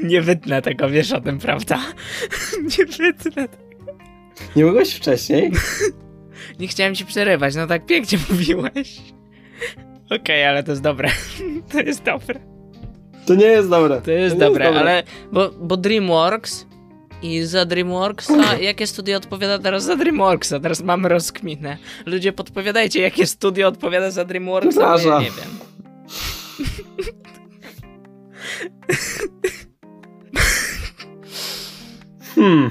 Nie 0.00 0.22
wytnę 0.22 0.62
tego, 0.62 0.88
wiesz 0.88 1.12
o 1.12 1.20
tym, 1.20 1.38
prawda? 1.38 1.78
Nie 2.78 2.86
wytnę 2.86 3.48
tego. 3.48 3.68
Nie 4.56 4.64
mogłeś 4.64 4.94
wcześniej? 4.94 5.50
Nie 6.58 6.68
chciałem 6.68 6.94
ci 6.94 7.04
przerywać, 7.06 7.54
no 7.54 7.66
tak 7.66 7.86
pięknie 7.86 8.18
mówiłeś. 8.30 8.98
Okej, 10.06 10.18
okay, 10.20 10.48
ale 10.48 10.62
to 10.62 10.72
jest 10.72 10.82
dobre. 10.82 11.10
To 11.72 11.80
jest 11.80 12.02
dobre. 12.02 12.40
To 13.26 13.34
nie 13.34 13.46
jest 13.46 13.68
dobre. 13.68 14.00
To 14.00 14.10
jest, 14.10 14.34
to 14.34 14.40
dobre, 14.40 14.64
jest 14.64 14.76
dobre, 14.76 14.90
ale 14.90 15.02
bo, 15.32 15.50
bo 15.50 15.76
DreamWorks 15.76 16.67
i 17.22 17.42
za 17.42 17.64
DreamWorksa, 17.64 18.56
jakie 18.56 18.86
studio 18.86 19.16
odpowiada 19.16 19.58
teraz 19.58 19.84
za 19.84 19.96
DreamWorksa? 19.96 20.60
Teraz 20.60 20.82
mamy 20.82 21.08
rozkminę. 21.08 21.76
Ludzie 22.06 22.32
podpowiadajcie, 22.32 23.00
jakie 23.00 23.26
studio 23.26 23.68
odpowiada 23.68 24.10
za 24.10 24.24
DreamWorksa, 24.24 24.96
ja 25.06 25.20
nie 25.20 25.30
wiem. 25.30 25.58
Hmm. 32.34 32.70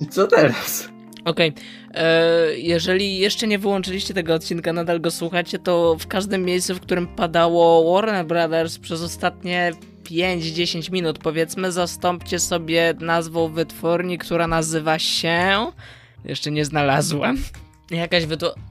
I 0.00 0.06
co 0.06 0.26
teraz? 0.26 0.88
Okej. 1.24 1.52
E, 1.94 2.58
jeżeli 2.58 3.18
jeszcze 3.18 3.46
nie 3.46 3.58
wyłączyliście 3.58 4.14
tego 4.14 4.34
odcinka, 4.34 4.72
nadal 4.72 5.00
go 5.00 5.10
słuchacie, 5.10 5.58
to 5.58 5.96
w 6.00 6.06
każdym 6.06 6.44
miejscu, 6.44 6.74
w 6.74 6.80
którym 6.80 7.06
padało 7.06 7.94
Warner 7.94 8.26
Brothers 8.26 8.78
przez 8.78 9.02
ostatnie 9.02 9.72
5-10 10.10 10.92
minut, 10.92 11.18
powiedzmy, 11.18 11.72
zastąpcie 11.72 12.38
sobie 12.38 12.94
nazwą 13.00 13.48
wytwórni, 13.48 14.18
która 14.18 14.46
nazywa 14.46 14.98
się. 14.98 15.66
Jeszcze 16.24 16.50
nie 16.50 16.64
znalazłem. 16.64 17.42
Jakaś 17.90 18.26
wytwórnia. 18.26 18.62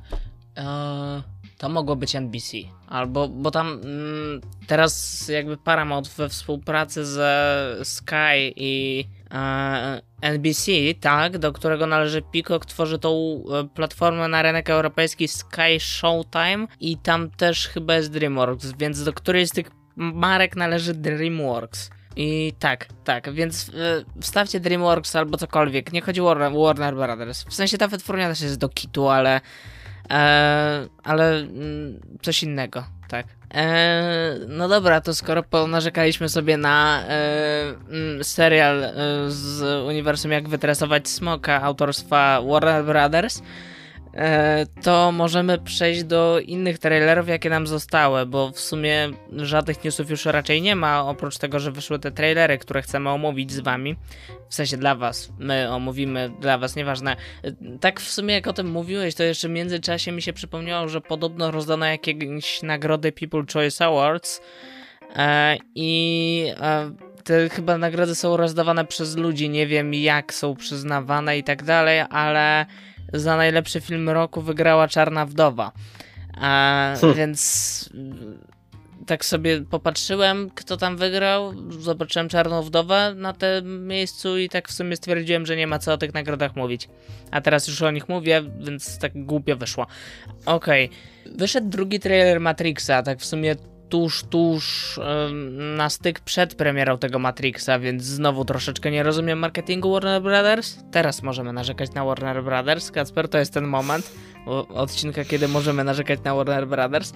Eee, 0.55 1.35
to 1.57 1.69
mogło 1.69 1.95
być 1.95 2.15
NBC. 2.15 2.57
Albo, 2.87 3.27
bo 3.27 3.51
tam 3.51 3.67
mm, 3.83 4.41
teraz 4.67 5.27
jakby 5.27 5.57
Paramount 5.57 6.09
we 6.09 6.29
współpracy 6.29 7.05
ze 7.05 7.65
Sky 7.83 8.53
i 8.55 9.05
e, 9.31 10.01
NBC, 10.21 10.71
tak, 11.01 11.37
do 11.37 11.53
którego 11.53 11.87
należy 11.87 12.21
Peacock, 12.21 12.65
tworzy 12.65 12.99
tą 12.99 13.43
e, 13.53 13.67
platformę 13.75 14.27
na 14.27 14.41
rynek 14.41 14.69
europejski 14.69 15.27
Sky 15.27 15.79
Showtime 15.79 16.67
i 16.79 16.97
tam 16.97 17.29
też 17.29 17.67
chyba 17.67 17.95
jest 17.95 18.11
DreamWorks, 18.11 18.73
więc 18.77 19.03
do 19.03 19.13
której 19.13 19.47
z 19.47 19.51
tych 19.51 19.71
marek 19.95 20.55
należy 20.55 20.93
DreamWorks. 20.93 21.89
I 22.15 22.53
tak, 22.59 22.87
tak, 23.03 23.33
więc 23.33 23.69
y, 23.69 23.71
wstawcie 24.21 24.59
DreamWorks 24.59 25.15
albo 25.15 25.37
cokolwiek. 25.37 25.93
Nie 25.93 26.01
chodzi 26.01 26.21
o 26.21 26.23
Warner, 26.23 26.51
Warner 26.53 26.95
Brothers. 26.95 27.43
W 27.43 27.53
sensie 27.53 27.77
ta 27.77 27.87
wytwórnia 27.87 28.29
też 28.29 28.41
jest 28.41 28.57
do 28.57 28.69
kitu, 28.69 29.09
ale. 29.09 29.41
E, 30.11 30.87
ale 31.03 31.35
mm, 31.35 31.99
coś 32.21 32.43
innego, 32.43 32.83
tak. 33.07 33.25
E, 33.53 34.35
no 34.47 34.67
dobra, 34.67 35.01
to 35.01 35.13
skoro 35.13 35.43
narzekaliśmy 35.67 36.29
sobie 36.29 36.57
na 36.57 37.03
e, 37.07 37.73
mm, 37.89 38.23
serial 38.23 38.83
e, 38.83 38.93
z 39.27 39.61
uniwersum 39.87 40.31
Jak 40.31 40.49
wytresować 40.49 41.07
smoka 41.07 41.61
autorstwa 41.61 42.41
Warner 42.41 42.85
Brothers, 42.85 43.41
to 44.83 45.11
możemy 45.11 45.57
przejść 45.57 46.03
do 46.03 46.39
innych 46.39 46.79
trailerów, 46.79 47.27
jakie 47.27 47.49
nam 47.49 47.67
zostały, 47.67 48.25
bo 48.25 48.51
w 48.51 48.59
sumie 48.59 49.09
żadnych 49.31 49.83
newsów 49.83 50.09
już 50.09 50.25
raczej 50.25 50.61
nie 50.61 50.75
ma, 50.75 51.05
oprócz 51.05 51.37
tego, 51.37 51.59
że 51.59 51.71
wyszły 51.71 51.99
te 51.99 52.11
trailery, 52.11 52.57
które 52.57 52.81
chcemy 52.81 53.09
omówić 53.09 53.51
z 53.51 53.59
wami. 53.59 53.95
W 54.49 54.55
sensie 54.55 54.77
dla 54.77 54.95
was, 54.95 55.29
my 55.39 55.71
omówimy, 55.71 56.31
dla 56.39 56.57
was, 56.57 56.75
nieważne. 56.75 57.15
E, 57.43 57.51
tak 57.79 58.01
w 58.01 58.11
sumie 58.11 58.33
jak 58.33 58.47
o 58.47 58.53
tym 58.53 58.71
mówiłeś, 58.71 59.15
to 59.15 59.23
jeszcze 59.23 59.47
w 59.47 59.51
międzyczasie 59.51 60.11
mi 60.11 60.21
się 60.21 60.33
przypomniało, 60.33 60.87
że 60.87 61.01
podobno 61.01 61.51
rozdano 61.51 61.85
jakieś 61.85 62.61
nagrody 62.63 63.11
People 63.11 63.43
Choice 63.53 63.85
Awards 63.85 64.41
e, 65.15 65.57
i 65.75 66.51
te 67.23 67.49
chyba 67.49 67.77
nagrody 67.77 68.15
są 68.15 68.37
rozdawane 68.37 68.85
przez 68.85 69.17
ludzi, 69.17 69.49
nie 69.49 69.67
wiem 69.67 69.93
jak 69.93 70.33
są 70.33 70.55
przyznawane 70.55 71.37
i 71.37 71.43
tak 71.43 71.63
dalej, 71.63 71.99
ale 72.09 72.65
za 73.13 73.37
najlepszy 73.37 73.81
film 73.81 74.09
roku 74.09 74.41
wygrała 74.41 74.87
Czarna 74.87 75.25
Wdowa. 75.25 75.71
A, 76.37 76.93
hmm. 77.01 77.17
Więc 77.17 77.89
tak 79.05 79.25
sobie 79.25 79.61
popatrzyłem, 79.61 80.49
kto 80.55 80.77
tam 80.77 80.97
wygrał, 80.97 81.53
zobaczyłem 81.79 82.29
Czarną 82.29 82.61
Wdowę 82.61 83.13
na 83.15 83.33
tym 83.33 83.87
miejscu 83.87 84.37
i 84.37 84.49
tak 84.49 84.69
w 84.69 84.73
sumie 84.73 84.95
stwierdziłem, 84.95 85.45
że 85.45 85.55
nie 85.55 85.67
ma 85.67 85.79
co 85.79 85.93
o 85.93 85.97
tych 85.97 86.13
nagrodach 86.13 86.55
mówić. 86.55 86.89
A 87.31 87.41
teraz 87.41 87.67
już 87.67 87.81
o 87.81 87.91
nich 87.91 88.09
mówię, 88.09 88.43
więc 88.59 88.99
tak 88.99 89.25
głupio 89.25 89.55
wyszło. 89.55 89.87
Okej, 90.45 90.85
okay. 90.85 91.37
wyszedł 91.37 91.69
drugi 91.69 91.99
trailer 91.99 92.39
Matrixa, 92.39 93.03
tak 93.03 93.19
w 93.19 93.25
sumie 93.25 93.55
tuż, 93.89 94.23
tuż 94.23 94.99
na 95.77 95.89
styk 95.89 96.19
przed 96.19 96.55
premierą 96.55 96.97
tego 96.97 97.19
Matrixa, 97.19 97.79
więc 97.79 98.03
znowu 98.03 98.45
troszeczkę 98.45 98.91
nie 98.91 99.03
rozumiem 99.03 99.39
marketingu 99.39 99.91
Warner 99.91 100.21
Brothers. 100.21 100.77
Teraz 100.91 101.23
możemy 101.23 101.53
narzekać 101.53 101.93
na 101.93 102.05
Warner 102.05 102.43
Brothers. 102.43 102.91
Kacper, 102.91 103.29
to 103.29 103.37
jest 103.37 103.53
ten 103.53 103.67
moment 103.67 104.11
odcinka, 104.69 105.23
kiedy 105.23 105.47
możemy 105.47 105.83
narzekać 105.83 106.19
na 106.23 106.35
Warner 106.35 106.67
Brothers. 106.67 107.13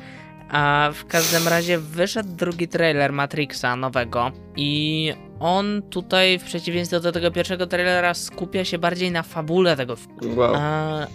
A 0.52 0.92
w 0.94 1.06
każdym 1.06 1.48
razie 1.48 1.80
wyszedł 1.80 2.30
drugi 2.36 2.68
trailer 2.68 3.14
Matrixa 3.14 3.76
nowego 3.76 4.32
i 4.56 5.14
on 5.40 5.82
tutaj 5.90 6.40
w 6.40 6.44
przeciwieństwie 6.44 7.00
do 7.00 7.12
tego 7.12 7.32
pierwszego 7.32 7.68
trailera 7.68 8.14
skupia 8.14 8.66
się 8.66 8.78
bardziej 8.78 9.12
na 9.12 9.24
fabule 9.24 9.76
tego 9.76 9.96
filmu. 9.96 10.40
Wow. 10.40 10.54
A, 10.56 11.08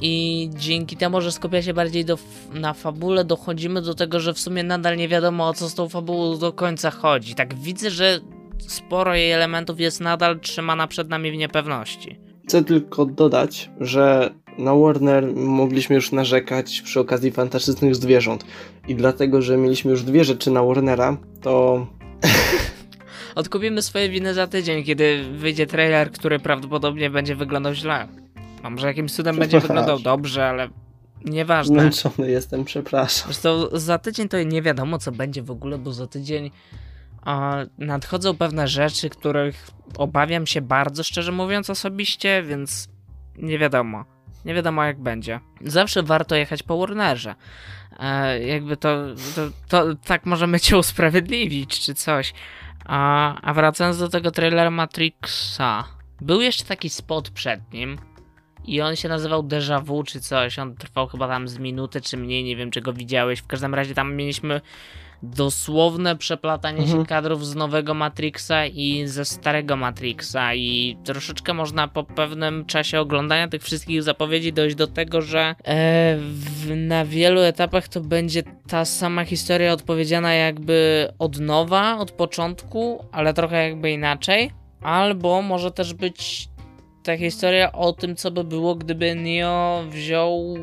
i 0.00 0.50
dzięki 0.54 0.96
temu, 0.96 1.20
że 1.20 1.32
skupia 1.32 1.62
się 1.62 1.74
bardziej 1.74 2.04
do, 2.04 2.18
na 2.54 2.74
fabule, 2.74 3.24
dochodzimy 3.24 3.82
do 3.82 3.94
tego, 3.94 4.20
że 4.20 4.34
w 4.34 4.38
sumie 4.38 4.62
nadal 4.62 4.96
nie 4.96 5.08
wiadomo 5.08 5.48
o 5.48 5.54
co 5.54 5.68
z 5.68 5.74
tą 5.74 5.88
fabułą 5.88 6.38
do 6.38 6.52
końca 6.52 6.90
chodzi. 6.90 7.34
Tak 7.34 7.54
widzę, 7.54 7.90
że 7.90 8.20
sporo 8.58 9.14
jej 9.14 9.32
elementów 9.32 9.80
jest 9.80 10.00
nadal 10.00 10.40
trzymana 10.40 10.86
przed 10.86 11.08
nami 11.08 11.32
w 11.32 11.36
niepewności. 11.36 12.18
Chcę 12.48 12.64
tylko 12.64 13.06
dodać, 13.06 13.70
że 13.80 14.30
na 14.58 14.74
Warner 14.74 15.26
mogliśmy 15.34 15.96
już 15.96 16.12
narzekać 16.12 16.82
przy 16.82 17.00
okazji 17.00 17.30
fantastycznych 17.30 17.94
zwierząt. 17.94 18.44
I 18.88 18.94
dlatego, 18.94 19.42
że 19.42 19.56
mieliśmy 19.56 19.90
już 19.90 20.02
dwie 20.02 20.24
rzeczy 20.24 20.50
na 20.50 20.62
Warnera, 20.62 21.16
to. 21.42 21.86
Odkupimy 23.34 23.82
swoje 23.82 24.08
winy 24.08 24.34
za 24.34 24.46
tydzień, 24.46 24.84
kiedy 24.84 25.24
wyjdzie 25.32 25.66
trailer, 25.66 26.10
który 26.12 26.38
prawdopodobnie 26.38 27.10
będzie 27.10 27.36
wyglądał 27.36 27.74
źle. 27.74 28.08
A 28.66 28.70
może 28.70 28.86
jakimś 28.86 29.12
cudem 29.12 29.36
będzie 29.36 29.60
wyglądał 29.60 29.98
dobrze, 29.98 30.48
ale 30.48 30.68
nieważne. 31.24 31.80
Zmęczony 31.80 32.30
jestem, 32.30 32.64
przepraszam. 32.64 33.32
Zresztą 33.32 33.66
za 33.72 33.98
tydzień 33.98 34.28
to 34.28 34.42
nie 34.42 34.62
wiadomo, 34.62 34.98
co 34.98 35.12
będzie 35.12 35.42
w 35.42 35.50
ogóle, 35.50 35.78
bo 35.78 35.92
za 35.92 36.06
tydzień 36.06 36.50
nadchodzą 37.78 38.36
pewne 38.36 38.68
rzeczy, 38.68 39.10
których 39.10 39.70
obawiam 39.98 40.46
się 40.46 40.60
bardzo, 40.60 41.02
szczerze 41.02 41.32
mówiąc, 41.32 41.70
osobiście, 41.70 42.42
więc 42.42 42.88
nie 43.38 43.58
wiadomo. 43.58 44.04
Nie 44.44 44.54
wiadomo, 44.54 44.84
jak 44.84 45.00
będzie. 45.00 45.40
Zawsze 45.60 46.02
warto 46.02 46.36
jechać 46.36 46.62
po 46.62 46.78
Warnerze. 46.78 47.34
E, 47.98 48.40
jakby 48.46 48.76
to, 48.76 48.96
to, 49.34 49.48
to, 49.68 49.94
tak 49.94 50.26
możemy 50.26 50.60
cię 50.60 50.78
usprawiedliwić, 50.78 51.80
czy 51.80 51.94
coś. 51.94 52.34
A, 52.84 53.34
a 53.40 53.54
wracając 53.54 53.98
do 53.98 54.08
tego 54.08 54.30
trailera 54.30 54.70
Matrixa, 54.70 55.84
był 56.20 56.40
jeszcze 56.40 56.64
taki 56.64 56.90
spot 56.90 57.30
przed 57.30 57.72
nim. 57.72 57.98
I 58.66 58.80
on 58.80 58.96
się 58.96 59.08
nazywał 59.08 59.42
Deja 59.42 59.80
Vu 59.80 60.02
czy 60.02 60.20
coś. 60.20 60.58
On 60.58 60.74
trwał 60.74 61.06
chyba 61.06 61.28
tam 61.28 61.48
z 61.48 61.58
minuty 61.58 62.00
czy 62.00 62.16
mniej, 62.16 62.44
nie 62.44 62.56
wiem 62.56 62.70
czy 62.70 62.80
go 62.80 62.92
widziałeś. 62.92 63.40
W 63.40 63.46
każdym 63.46 63.74
razie 63.74 63.94
tam 63.94 64.14
mieliśmy 64.14 64.60
dosłowne 65.22 66.16
przeplatanie 66.16 66.78
mhm. 66.78 66.98
się 66.98 67.06
kadrów 67.06 67.46
z 67.46 67.54
nowego 67.54 67.94
Matrixa 67.94 68.66
i 68.72 69.06
ze 69.06 69.24
starego 69.24 69.76
Matrixa 69.76 70.54
i 70.54 70.96
troszeczkę 71.04 71.54
można 71.54 71.88
po 71.88 72.04
pewnym 72.04 72.64
czasie 72.64 73.00
oglądania 73.00 73.48
tych 73.48 73.62
wszystkich 73.62 74.02
zapowiedzi 74.02 74.52
dojść 74.52 74.76
do 74.76 74.86
tego, 74.86 75.22
że 75.22 75.40
e, 75.64 76.16
w, 76.18 76.76
na 76.76 77.04
wielu 77.04 77.40
etapach 77.40 77.88
to 77.88 78.00
będzie 78.00 78.42
ta 78.68 78.84
sama 78.84 79.24
historia 79.24 79.72
odpowiedziana 79.72 80.34
jakby 80.34 81.08
od 81.18 81.40
nowa, 81.40 81.98
od 81.98 82.10
początku, 82.10 83.04
ale 83.12 83.34
trochę 83.34 83.68
jakby 83.68 83.90
inaczej. 83.90 84.50
Albo 84.82 85.42
może 85.42 85.70
też 85.70 85.94
być 85.94 86.48
ta 87.06 87.16
historia 87.16 87.72
o 87.72 87.92
tym, 87.92 88.16
co 88.16 88.30
by 88.30 88.44
było, 88.44 88.74
gdyby 88.74 89.14
Neo 89.14 89.84
wziął 89.88 90.54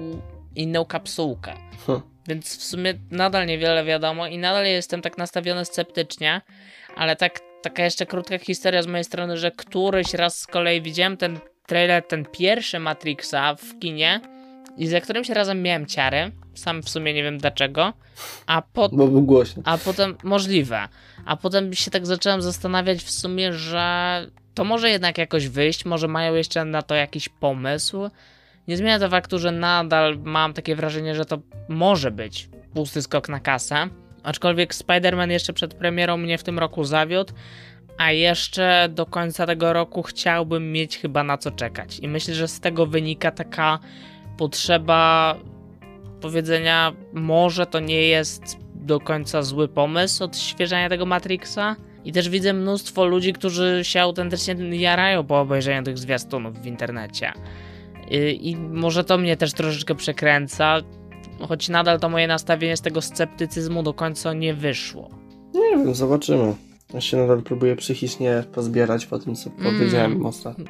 inną 0.56 0.86
kapsułkę. 0.86 1.53
Huh. 1.86 2.01
Więc 2.27 2.58
w 2.58 2.63
sumie 2.63 2.93
nadal 3.12 3.47
niewiele 3.47 3.86
wiadomo 3.86 4.27
i 4.27 4.38
nadal 4.38 4.65
jestem 4.65 5.01
tak 5.01 5.17
nastawiony 5.17 5.65
sceptycznie, 5.65 6.41
ale 6.95 7.15
tak, 7.15 7.39
taka 7.62 7.84
jeszcze 7.84 8.06
krótka 8.06 8.38
historia 8.38 8.84
z 8.84 8.88
mojej 8.88 9.03
strony, 9.03 9.38
że 9.38 9.51
któryś 9.51 10.13
raz 10.13 10.39
z 10.39 10.47
kolei 10.47 10.82
widziałem 10.82 11.17
ten 11.17 11.39
trailer, 11.67 12.03
ten 12.08 12.25
pierwszy 12.25 12.79
Matrixa 12.79 13.56
w 13.56 13.79
kinie 13.79 14.21
i 14.77 14.88
za 14.88 15.01
którymś 15.01 15.29
razem 15.29 15.62
miałem 15.62 15.86
ciary, 15.86 16.32
sam 16.53 16.84
w 16.84 16.89
sumie 16.89 17.13
nie 17.13 17.23
wiem 17.23 17.38
dlaczego, 17.38 17.93
a, 18.47 18.62
po... 18.62 18.89
Bo 18.89 19.08
był 19.08 19.21
głośny. 19.21 19.63
a 19.65 19.77
potem, 19.77 20.17
możliwe, 20.23 20.88
a 21.25 21.38
potem 21.38 21.73
się 21.73 21.91
tak 21.91 22.06
zacząłem 22.06 22.41
zastanawiać 22.41 23.03
w 23.03 23.12
sumie, 23.12 23.53
że 23.53 24.27
to 24.54 24.63
może 24.63 24.89
jednak 24.89 25.18
jakoś 25.18 25.48
wyjść, 25.48 25.86
może 25.86 26.08
mają 26.08 26.36
jeszcze 26.36 26.66
na 26.66 26.82
to 26.82 26.96
jakiś 26.96 27.30
pomysł, 27.30 28.10
nie 28.68 28.78
zmienia 28.78 29.00
to 29.00 29.10
faktu, 29.10 29.39
że 29.39 29.52
nadal 29.52 30.18
mam 30.24 30.54
takie 30.54 30.76
wrażenie, 30.76 31.16
że 31.16 31.26
to 31.26 31.38
może 31.70 32.12
być 32.12 32.50
pusty 32.74 33.02
skok 33.02 33.30
na 33.30 33.39
kasę. 33.39 33.88
Aczkolwiek 34.24 34.74
Spider-Man 34.74 35.32
jeszcze 35.32 35.54
przed 35.54 35.74
premierą 35.74 36.18
mnie 36.18 36.38
w 36.38 36.44
tym 36.44 36.60
roku 36.60 36.84
zawiódł, 36.84 37.34
a 37.98 38.12
jeszcze 38.12 38.89
do 38.92 39.06
końca 39.06 39.46
tego 39.46 39.74
roku 39.74 40.04
chciałbym 40.04 40.72
mieć 40.72 40.98
chyba 40.98 41.24
na 41.24 41.38
co 41.38 41.52
czekać. 41.52 42.00
I 42.00 42.08
myślę, 42.08 42.34
że 42.34 42.48
z 42.48 42.60
tego 42.60 42.86
wynika 42.86 43.32
taka 43.32 43.80
potrzeba 44.38 45.36
powiedzenia, 46.22 46.94
może 47.13 47.66
to 47.66 47.80
nie 47.80 48.08
jest 48.08 48.58
do 48.76 49.00
końca 49.00 49.42
zły 49.42 49.68
pomysł 49.68 50.24
odświeżania 50.24 50.89
tego 50.89 51.06
Matrixa. 51.06 51.76
I 52.06 52.12
też 52.12 52.30
widzę 52.30 52.54
mnóstwo 52.54 53.06
ludzi, 53.06 53.34
którzy 53.34 53.80
się 53.84 54.02
autentycznie 54.02 54.56
jarają 54.78 55.24
po 55.24 55.39
obejrzeniu 55.39 55.84
tych 55.84 55.98
zwiastunów 55.98 56.62
w 56.62 56.66
internecie. 56.66 57.34
I 58.42 58.58
może 58.58 59.04
to 59.04 59.18
mnie 59.18 59.38
też 59.38 59.54
troszeczkę 59.54 59.96
przekręca, 59.96 60.82
choć 61.48 61.70
nadal 61.70 62.00
to 62.00 62.10
moje 62.10 62.28
nastawienie 62.28 62.78
z 62.78 62.82
tego 62.82 63.02
sceptycyzmu 63.02 63.84
do 63.84 63.94
końca 63.94 64.34
nie 64.34 64.54
wyszło. 64.54 65.10
Nie 65.54 65.70
wiem, 65.70 65.96
zobaczymy. 65.96 66.54
Ja 66.94 67.02
się 67.02 67.18
nadal 67.18 67.42
próbuję 67.42 67.76
psychicznie 67.76 68.44
pozbierać 68.54 69.06
po 69.06 69.20
tym, 69.20 69.36
co 69.36 69.50
mm. 69.50 69.74
powiedziałem 69.74 70.26
ostatnio. 70.26 70.66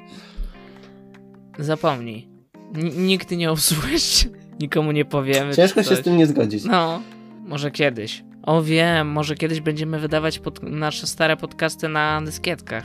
Zapomnij. 1.60 2.28
N 2.76 3.06
nikt 3.06 3.32
nie 3.32 3.52
usłyszy, 3.52 4.30
nikomu 4.62 4.92
nie 4.92 5.06
powiemy. 5.06 5.56
Ciężko 5.56 5.84
się 5.84 5.96
z 5.96 6.02
tym 6.02 6.18
nie 6.18 6.28
zgodzić. 6.28 6.64
No, 6.64 7.02
może 7.46 7.72
kiedyś. 7.72 8.24
O 8.44 8.62
wiem, 8.62 9.08
może 9.08 9.36
kiedyś 9.36 9.62
będziemy 9.62 10.00
wydawać 10.00 10.40
pod 10.40 10.64
nasze 10.64 11.08
stare 11.08 11.38
podcasty 11.38 11.88
na 11.88 12.22
dyskietkach, 12.22 12.84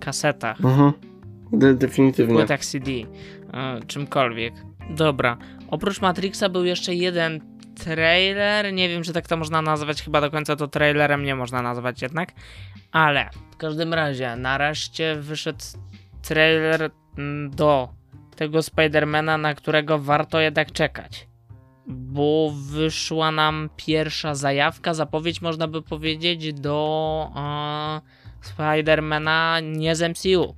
kasetach. 0.00 0.64
Mhm. 0.64 0.92
De 1.52 1.74
definitywnie. 1.74 2.34
Płytach 2.34 2.64
CD. 2.64 2.90
E, 2.90 3.80
czymkolwiek. 3.86 4.54
Dobra. 4.90 5.36
Oprócz 5.68 6.00
Matrixa 6.00 6.48
był 6.48 6.64
jeszcze 6.64 6.94
jeden 6.94 7.40
trailer. 7.84 8.72
Nie 8.72 8.88
wiem, 8.88 9.02
czy 9.02 9.12
tak 9.12 9.28
to 9.28 9.36
można 9.36 9.62
nazwać. 9.62 10.02
Chyba 10.02 10.20
do 10.20 10.30
końca 10.30 10.56
to 10.56 10.68
trailerem 10.68 11.22
nie 11.22 11.34
można 11.34 11.62
nazwać 11.62 12.02
jednak. 12.02 12.32
Ale 12.92 13.30
w 13.52 13.56
każdym 13.56 13.94
razie, 13.94 14.36
nareszcie 14.36 15.16
wyszedł 15.16 15.64
trailer 16.22 16.90
mm, 17.18 17.50
do 17.50 17.88
tego 18.36 18.62
Spidermana, 18.62 19.38
na 19.38 19.54
którego 19.54 19.98
warto 19.98 20.40
jednak 20.40 20.72
czekać. 20.72 21.29
Bo 21.90 22.52
wyszła 22.54 23.30
nam 23.30 23.70
pierwsza 23.76 24.34
zajawka, 24.34 24.94
zapowiedź 24.94 25.42
można 25.42 25.68
by 25.68 25.82
powiedzieć 25.82 26.52
do 26.52 27.30
uh, 27.34 28.10
Spidermana 28.40 29.60
nie 29.60 29.96
z 29.96 30.10
MCU. 30.10 30.54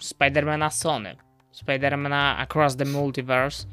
Spidermana 0.00 0.70
Sony. 0.70 1.16
Spidermana 1.52 2.36
Across 2.38 2.76
the 2.76 2.84
Multiverse. 2.84 3.66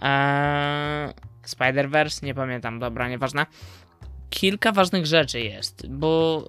Eee, 0.00 1.14
Spider-Verse, 1.46 2.22
nie 2.22 2.34
pamiętam, 2.34 2.78
dobra, 2.78 3.08
nieważne. 3.08 3.46
Kilka 4.30 4.72
ważnych 4.72 5.06
rzeczy 5.06 5.40
jest, 5.40 5.86
bo 5.88 6.44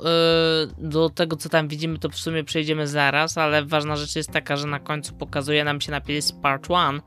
yy, 0.79 0.89
do 0.89 1.09
tego, 1.09 1.35
co 1.35 1.49
tam 1.49 1.67
widzimy, 1.67 1.99
to 1.99 2.09
w 2.09 2.15
sumie 2.15 2.43
przejdziemy 2.43 2.87
zaraz, 2.87 3.37
ale 3.37 3.65
ważna 3.65 3.95
rzecz 3.95 4.15
jest 4.15 4.31
taka, 4.31 4.55
że 4.57 4.67
na 4.67 4.79
końcu 4.79 5.13
pokazuje 5.13 5.63
nam 5.63 5.81
się 5.81 5.91
napis 5.91 6.31
Part 6.31 6.69
1, 6.69 6.95
e, 6.95 7.01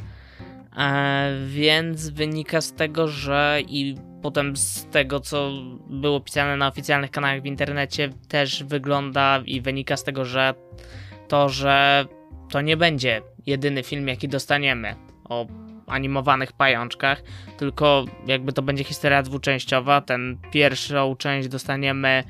więc 1.46 2.08
wynika 2.08 2.60
z 2.60 2.72
tego, 2.72 3.08
że 3.08 3.60
i 3.68 3.94
potem 4.22 4.56
z 4.56 4.86
tego, 4.86 5.20
co 5.20 5.50
było 5.90 6.20
pisane 6.20 6.56
na 6.56 6.68
oficjalnych 6.68 7.10
kanałach 7.10 7.42
w 7.42 7.46
internecie, 7.46 8.10
też 8.28 8.64
wygląda 8.64 9.42
i 9.46 9.60
wynika 9.60 9.96
z 9.96 10.04
tego, 10.04 10.24
że 10.24 10.54
to, 11.28 11.48
że 11.48 12.06
to 12.50 12.60
nie 12.60 12.76
będzie 12.76 13.22
jedyny 13.46 13.82
film, 13.82 14.08
jaki 14.08 14.28
dostaniemy 14.28 14.94
o 15.28 15.46
animowanych 15.86 16.52
pajączkach, 16.52 17.22
tylko 17.56 18.04
jakby 18.26 18.52
to 18.52 18.62
będzie 18.62 18.84
historia 18.84 19.22
dwuczęściowa. 19.22 20.00
Ten 20.00 20.38
pierwszą 20.52 21.16
część 21.16 21.48
dostaniemy 21.48 22.08
e, 22.08 22.24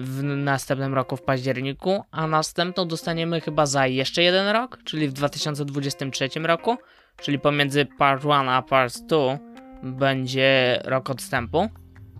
w 0.00 0.20
następnym 0.22 0.94
roku 0.94 1.16
w 1.16 1.22
październiku, 1.22 2.04
a 2.10 2.26
następną 2.26 2.88
dostaniemy 2.88 3.40
chyba 3.40 3.66
za 3.66 3.86
jeszcze 3.86 4.22
jeden 4.22 4.48
rok, 4.48 4.78
czyli 4.84 5.08
w 5.08 5.12
2023 5.12 6.28
roku, 6.42 6.76
czyli 7.22 7.38
pomiędzy 7.38 7.86
Part 7.86 8.24
1 8.24 8.48
a 8.48 8.62
Part 8.62 8.98
2 8.98 9.38
będzie 9.82 10.80
rok 10.84 11.10
odstępu. 11.10 11.68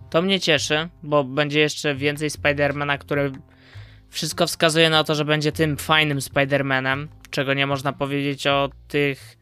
To 0.09 0.21
mnie 0.21 0.39
cieszy, 0.39 0.89
bo 1.03 1.23
będzie 1.23 1.59
jeszcze 1.59 1.95
więcej 1.95 2.29
Spidermana, 2.29 2.97
który 2.97 3.31
wszystko 4.09 4.47
wskazuje 4.47 4.89
na 4.89 5.03
to, 5.03 5.15
że 5.15 5.25
będzie 5.25 5.51
tym 5.51 5.77
fajnym 5.77 6.19
Spider-Manem, 6.19 7.07
czego 7.29 7.53
nie 7.53 7.67
można 7.67 7.93
powiedzieć 7.93 8.47
o 8.47 8.69
tych 8.87 9.37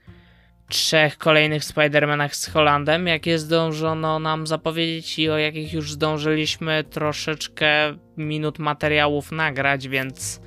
trzech 0.69 1.17
kolejnych 1.17 1.63
Spider-Manach 1.63 2.35
z 2.35 2.47
Holandem, 2.47 3.07
jakie 3.07 3.39
zdążono 3.39 4.19
nam 4.19 4.47
zapowiedzieć 4.47 5.19
i 5.19 5.29
o 5.29 5.37
jakich 5.37 5.73
już 5.73 5.91
zdążyliśmy 5.91 6.83
troszeczkę 6.83 7.97
minut 8.17 8.59
materiałów 8.59 9.31
nagrać, 9.31 9.87
więc 9.87 10.41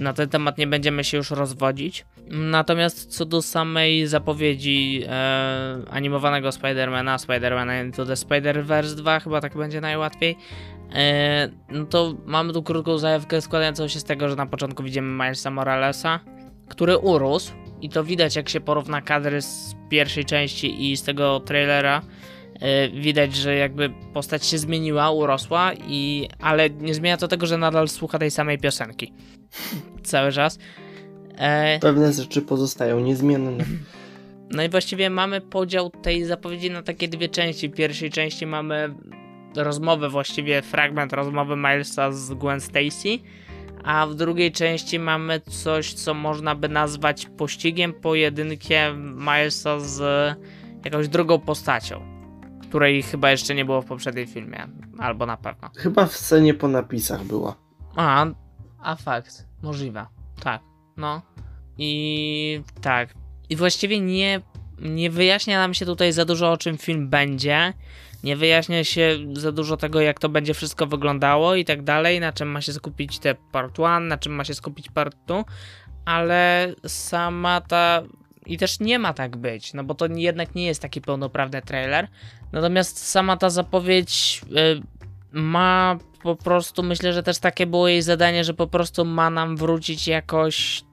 na 0.00 0.12
ten 0.12 0.28
temat 0.28 0.58
nie 0.58 0.66
będziemy 0.66 1.04
się 1.04 1.16
już 1.16 1.30
rozwodzić. 1.30 2.04
Natomiast 2.30 3.16
co 3.16 3.24
do 3.24 3.42
samej 3.42 4.06
zapowiedzi 4.06 5.02
e, 5.08 5.76
animowanego 5.90 6.52
Spidermana, 6.52 7.18
Spidermana 7.18 7.82
Into 7.82 8.06
the 8.06 8.14
Spider-Verse 8.14 8.94
2, 8.94 9.20
chyba 9.20 9.40
tak 9.40 9.56
będzie 9.56 9.80
najłatwiej, 9.80 10.36
E, 10.94 11.48
no 11.70 11.84
to 11.84 12.14
mamy 12.26 12.52
tu 12.52 12.62
krótką 12.62 12.98
zajawkę 12.98 13.40
składającą 13.40 13.88
się 13.88 14.00
z 14.00 14.04
tego, 14.04 14.28
że 14.28 14.36
na 14.36 14.46
początku 14.46 14.82
widzimy 14.82 15.24
Milesa 15.24 15.50
Moralesa, 15.50 16.20
który 16.68 16.98
urósł 16.98 17.52
i 17.80 17.88
to 17.88 18.04
widać 18.04 18.36
jak 18.36 18.48
się 18.48 18.60
porówna 18.60 19.02
kadry 19.02 19.42
z 19.42 19.74
pierwszej 19.88 20.24
części 20.24 20.90
i 20.90 20.96
z 20.96 21.02
tego 21.02 21.40
trailera, 21.40 22.02
e, 22.60 22.88
widać, 22.88 23.34
że 23.34 23.56
jakby 23.56 23.90
postać 24.12 24.46
się 24.46 24.58
zmieniła, 24.58 25.10
urosła, 25.10 25.72
i, 25.88 26.28
ale 26.40 26.70
nie 26.70 26.94
zmienia 26.94 27.16
to 27.16 27.28
tego, 27.28 27.46
że 27.46 27.58
nadal 27.58 27.88
słucha 27.88 28.18
tej 28.18 28.30
samej 28.30 28.58
piosenki. 28.58 29.12
Cały 30.02 30.32
czas. 30.32 30.58
E... 31.38 31.78
Pewne 31.78 32.12
rzeczy 32.12 32.42
pozostają 32.42 33.00
niezmienne. 33.00 33.64
No 34.50 34.62
i 34.62 34.68
właściwie 34.68 35.10
mamy 35.10 35.40
podział 35.40 35.90
tej 35.90 36.24
zapowiedzi 36.24 36.70
na 36.70 36.82
takie 36.82 37.08
dwie 37.08 37.28
części. 37.28 37.68
W 37.68 37.74
pierwszej 37.74 38.10
części 38.10 38.46
mamy 38.46 38.94
rozmowę, 39.56 40.08
właściwie 40.08 40.62
fragment 40.62 41.12
rozmowy 41.12 41.56
Milesa 41.56 42.12
z 42.12 42.34
Gwen 42.34 42.60
Stacy, 42.60 43.18
a 43.84 44.06
w 44.06 44.14
drugiej 44.14 44.52
części 44.52 44.98
mamy 44.98 45.40
coś, 45.40 45.94
co 45.94 46.14
można 46.14 46.54
by 46.54 46.68
nazwać 46.68 47.26
pościgiem, 47.36 47.92
pojedynkiem 47.92 49.18
Milesa 49.18 49.80
z 49.80 50.00
jakąś 50.84 51.08
drugą 51.08 51.38
postacią, 51.38 52.00
której 52.62 53.02
chyba 53.02 53.30
jeszcze 53.30 53.54
nie 53.54 53.64
było 53.64 53.82
w 53.82 53.86
poprzednim 53.86 54.26
filmie, 54.26 54.68
albo 54.98 55.26
na 55.26 55.36
pewno. 55.36 55.70
Chyba 55.76 56.06
w 56.06 56.16
scenie 56.16 56.54
po 56.54 56.68
napisach 56.68 57.24
była. 57.24 57.56
A, 57.96 58.26
a 58.82 58.96
fakt, 58.96 59.46
możliwe, 59.62 60.06
tak, 60.42 60.62
no. 60.96 61.22
I 61.78 62.60
tak, 62.80 63.14
i 63.50 63.56
właściwie 63.56 64.00
nie, 64.00 64.40
nie 64.78 65.10
wyjaśnia 65.10 65.58
nam 65.58 65.74
się 65.74 65.86
tutaj 65.86 66.12
za 66.12 66.24
dużo 66.24 66.52
o 66.52 66.56
czym 66.56 66.78
film 66.78 67.08
będzie. 67.08 67.72
Nie 68.24 68.36
wyjaśnia 68.36 68.84
się 68.84 69.18
za 69.32 69.52
dużo 69.52 69.76
tego, 69.76 70.00
jak 70.00 70.20
to 70.20 70.28
będzie 70.28 70.54
wszystko 70.54 70.86
wyglądało 70.86 71.54
i 71.54 71.64
tak 71.64 71.82
dalej, 71.82 72.20
na 72.20 72.32
czym 72.32 72.48
ma 72.48 72.60
się 72.60 72.72
skupić 72.72 73.18
te 73.18 73.34
part 73.34 73.78
1, 73.78 74.08
na 74.08 74.18
czym 74.18 74.32
ma 74.32 74.44
się 74.44 74.54
skupić 74.54 74.90
part 74.90 75.16
2, 75.26 75.44
ale 76.04 76.72
sama 76.86 77.60
ta. 77.60 78.02
I 78.46 78.58
też 78.58 78.80
nie 78.80 78.98
ma 78.98 79.14
tak 79.14 79.36
być, 79.36 79.74
no 79.74 79.84
bo 79.84 79.94
to 79.94 80.06
jednak 80.06 80.54
nie 80.54 80.66
jest 80.66 80.82
taki 80.82 81.00
pełnoprawny 81.00 81.62
trailer. 81.62 82.08
Natomiast 82.52 83.06
sama 83.06 83.36
ta 83.36 83.50
zapowiedź 83.50 84.40
y, 84.44 84.82
ma 85.34 85.98
po 86.22 86.36
prostu, 86.36 86.82
myślę, 86.82 87.12
że 87.12 87.22
też 87.22 87.38
takie 87.38 87.66
było 87.66 87.88
jej 87.88 88.02
zadanie, 88.02 88.44
że 88.44 88.54
po 88.54 88.66
prostu 88.66 89.04
ma 89.04 89.30
nam 89.30 89.56
wrócić 89.56 90.08
jakoś 90.08 90.84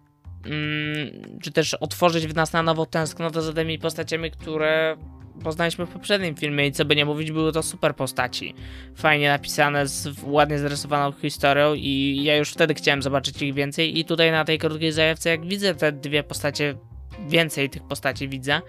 Mm, 0.46 1.40
czy 1.42 1.52
też 1.52 1.74
otworzyć 1.74 2.28
w 2.28 2.36
nas 2.36 2.54
na 2.54 2.64
nowo 2.64 2.86
tęsknotę 2.86 3.42
za 3.42 3.54
tymi 3.54 3.80
postaciami, 3.80 4.32
które 4.32 4.98
poznaliśmy 5.44 5.86
w 5.86 5.90
poprzednim 5.90 6.36
filmie 6.36 6.68
i 6.68 6.72
co 6.72 6.86
by 6.86 6.96
nie 6.96 7.06
mówić, 7.06 7.32
były 7.32 7.52
to 7.52 7.64
super 7.64 7.96
postaci. 7.96 8.56
Fajnie 8.96 9.30
napisane, 9.30 9.88
z 9.88 10.10
ładnie 10.24 10.60
zarysowaną 10.60 11.12
historią 11.12 11.74
i 11.74 12.20
ja 12.24 12.38
już 12.38 12.52
wtedy 12.52 12.74
chciałem 12.74 13.02
zobaczyć 13.02 13.42
ich 13.42 13.54
więcej 13.54 14.00
i 14.00 14.06
tutaj 14.06 14.32
na 14.32 14.46
tej 14.46 14.60
krótkiej 14.60 14.92
zajawce 14.92 15.30
jak 15.30 15.46
widzę 15.46 15.76
te 15.76 15.92
dwie 15.92 16.24
postacie, 16.24 16.76
więcej 17.28 17.70
tych 17.70 17.84
postaci 17.84 18.30
widzę, 18.30 18.62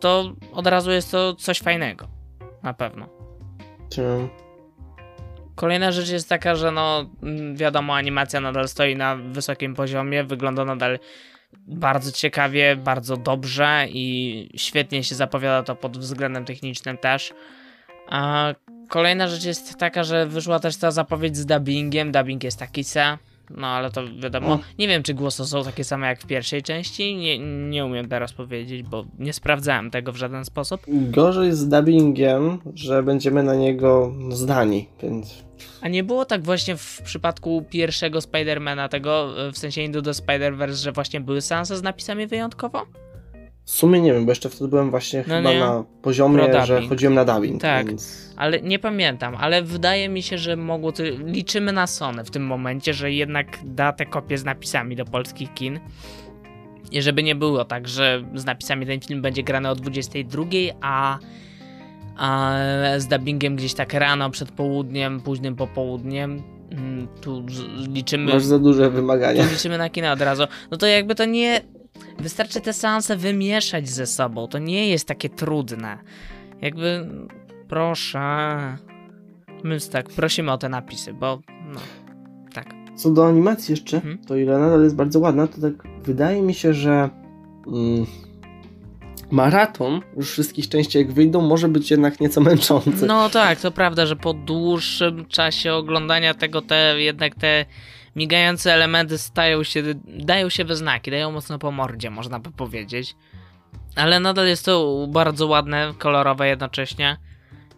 to 0.00 0.32
od 0.52 0.66
razu 0.66 0.90
jest 0.90 1.10
to 1.10 1.34
coś 1.34 1.58
fajnego. 1.58 2.08
Na 2.62 2.74
pewno. 2.74 3.08
Kolejna 5.54 5.92
rzecz 5.92 6.08
jest 6.08 6.28
taka, 6.28 6.54
że 6.54 6.70
no 6.70 7.10
mm, 7.22 7.56
wiadomo, 7.56 7.94
animacja 7.94 8.40
nadal 8.40 8.68
stoi 8.68 8.96
na 8.96 9.16
wysokim 9.16 9.74
poziomie, 9.74 10.24
wygląda 10.24 10.64
nadal 10.64 10.98
bardzo 11.66 12.12
ciekawie, 12.12 12.76
bardzo 12.76 13.16
dobrze 13.16 13.86
i 13.88 14.48
świetnie 14.56 15.04
się 15.04 15.14
zapowiada 15.14 15.62
to 15.62 15.76
pod 15.76 15.98
względem 15.98 16.44
technicznym 16.44 16.98
też. 16.98 17.34
A 18.08 18.52
kolejna 18.88 19.28
rzecz 19.28 19.44
jest 19.44 19.78
taka, 19.78 20.04
że 20.04 20.26
wyszła 20.26 20.60
też 20.60 20.76
ta 20.76 20.90
zapowiedź 20.90 21.36
z 21.36 21.46
dubbingiem. 21.46 22.12
Dubbing 22.12 22.44
jest 22.44 22.58
taki 22.58 22.84
se. 22.84 23.18
No 23.56 23.66
ale 23.66 23.90
to 23.90 24.02
wiadomo. 24.18 24.58
Nie 24.78 24.88
wiem, 24.88 25.02
czy 25.02 25.14
głosy 25.14 25.44
są 25.44 25.64
takie 25.64 25.84
same 25.84 26.06
jak 26.06 26.20
w 26.20 26.26
pierwszej 26.26 26.62
części. 26.62 27.16
Nie, 27.16 27.38
nie 27.68 27.84
umiem 27.84 28.08
teraz 28.08 28.32
powiedzieć, 28.32 28.82
bo 28.82 29.04
nie 29.18 29.32
sprawdzałem 29.32 29.90
tego 29.90 30.12
w 30.12 30.16
żaden 30.16 30.44
sposób. 30.44 30.80
Gorzej 30.88 31.52
z 31.52 31.68
dubbingiem, 31.68 32.58
że 32.74 33.02
będziemy 33.02 33.42
na 33.42 33.54
niego 33.54 34.12
zdani, 34.30 34.88
więc. 35.02 35.44
A 35.80 35.88
nie 35.88 36.04
było 36.04 36.24
tak 36.24 36.42
właśnie 36.42 36.76
w 36.76 37.02
przypadku 37.04 37.64
pierwszego 37.70 38.20
Spidermana, 38.20 38.88
tego 38.88 39.34
w 39.52 39.58
sensie 39.58 39.82
Into 39.82 40.02
the 40.02 40.10
Spider-Verse, 40.10 40.82
że 40.82 40.92
właśnie 40.92 41.20
były 41.20 41.40
seanse 41.40 41.76
z 41.76 41.82
napisami 41.82 42.26
wyjątkowo? 42.26 42.86
W 43.72 43.74
sumie 43.74 44.00
nie 44.00 44.12
wiem, 44.12 44.24
bo 44.26 44.32
jeszcze 44.32 44.48
wtedy 44.48 44.68
byłem 44.68 44.90
właśnie 44.90 45.24
no 45.26 45.36
chyba 45.36 45.52
nie. 45.52 45.60
na 45.60 45.84
poziomie, 46.02 46.64
że 46.64 46.82
chodziłem 46.88 47.14
na 47.14 47.24
dubbing. 47.24 47.62
Tak, 47.62 47.86
więc... 47.86 48.32
ale 48.36 48.60
nie 48.60 48.78
pamiętam, 48.78 49.34
ale 49.34 49.62
wydaje 49.62 50.08
mi 50.08 50.22
się, 50.22 50.38
że 50.38 50.56
mogło 50.56 50.92
to... 50.92 51.02
Liczymy 51.24 51.72
na 51.72 51.86
Sony 51.86 52.24
w 52.24 52.30
tym 52.30 52.46
momencie, 52.46 52.94
że 52.94 53.12
jednak 53.12 53.58
da 53.64 53.92
te 53.92 54.06
kopie 54.06 54.38
z 54.38 54.44
napisami 54.44 54.96
do 54.96 55.04
polskich 55.04 55.54
kin. 55.54 55.80
I 56.90 57.02
żeby 57.02 57.22
nie 57.22 57.34
było 57.34 57.64
tak, 57.64 57.88
że 57.88 58.24
z 58.34 58.44
napisami 58.44 58.86
ten 58.86 59.00
film 59.00 59.22
będzie 59.22 59.42
grany 59.42 59.68
o 59.68 59.74
22, 59.74 60.44
a, 60.80 61.18
a 62.16 62.58
z 62.98 63.06
dubbingiem 63.06 63.56
gdzieś 63.56 63.74
tak 63.74 63.94
rano, 63.94 64.30
przed 64.30 64.50
południem, 64.50 65.20
późnym 65.20 65.56
popołudniem. 65.56 66.42
Mm, 66.70 67.08
tu 67.20 67.46
liczymy. 67.88 68.32
Masz 68.32 68.44
za 68.44 68.58
duże 68.58 68.90
wymagania. 68.90 69.44
Tu 69.44 69.50
liczymy 69.50 69.78
na 69.78 69.90
kino 69.90 70.12
od 70.12 70.20
razu. 70.20 70.44
No 70.70 70.76
to 70.76 70.86
jakby 70.86 71.14
to 71.14 71.24
nie 71.24 71.60
Wystarczy 72.18 72.60
te 72.60 72.72
seanse 72.72 73.16
wymieszać 73.16 73.88
ze 73.88 74.06
sobą. 74.06 74.48
To 74.48 74.58
nie 74.58 74.88
jest 74.88 75.08
takie 75.08 75.28
trudne. 75.28 75.98
Jakby, 76.60 77.08
proszę. 77.68 78.18
My 79.64 79.80
tak, 79.80 80.08
prosimy 80.08 80.52
o 80.52 80.58
te 80.58 80.68
napisy, 80.68 81.12
bo 81.12 81.40
no, 81.74 81.80
tak. 82.54 82.66
Co 82.96 83.10
do 83.10 83.26
animacji 83.26 83.72
jeszcze, 83.72 83.96
mhm. 83.96 84.18
to 84.18 84.36
ile 84.36 84.58
nadal 84.58 84.82
jest 84.82 84.96
bardzo 84.96 85.20
ładna, 85.20 85.46
to 85.46 85.60
tak 85.60 85.72
wydaje 86.04 86.42
mi 86.42 86.54
się, 86.54 86.74
że 86.74 87.10
mm, 87.66 88.06
maraton 89.30 90.00
już 90.16 90.30
wszystkich 90.30 90.68
części 90.68 90.98
jak 90.98 91.12
wyjdą 91.12 91.40
może 91.40 91.68
być 91.68 91.90
jednak 91.90 92.20
nieco 92.20 92.40
męczący. 92.40 93.06
No 93.06 93.30
tak, 93.30 93.60
to 93.60 93.70
prawda, 93.70 94.06
że 94.06 94.16
po 94.16 94.34
dłuższym 94.34 95.26
czasie 95.26 95.74
oglądania 95.74 96.34
tego 96.34 96.62
te 96.62 97.00
jednak 97.00 97.34
te 97.34 97.64
migające 98.16 98.72
elementy 98.74 99.18
stają 99.18 99.62
się, 99.62 99.82
dają 100.04 100.48
się 100.48 100.64
we 100.64 100.76
znaki, 100.76 101.10
dają 101.10 101.32
mocno 101.32 101.58
po 101.58 101.70
mordzie, 101.70 102.10
można 102.10 102.38
by 102.38 102.50
powiedzieć. 102.50 103.16
Ale 103.96 104.20
nadal 104.20 104.46
jest 104.46 104.64
to 104.64 105.06
bardzo 105.08 105.46
ładne, 105.46 105.94
kolorowe 105.98 106.48
jednocześnie. 106.48 107.16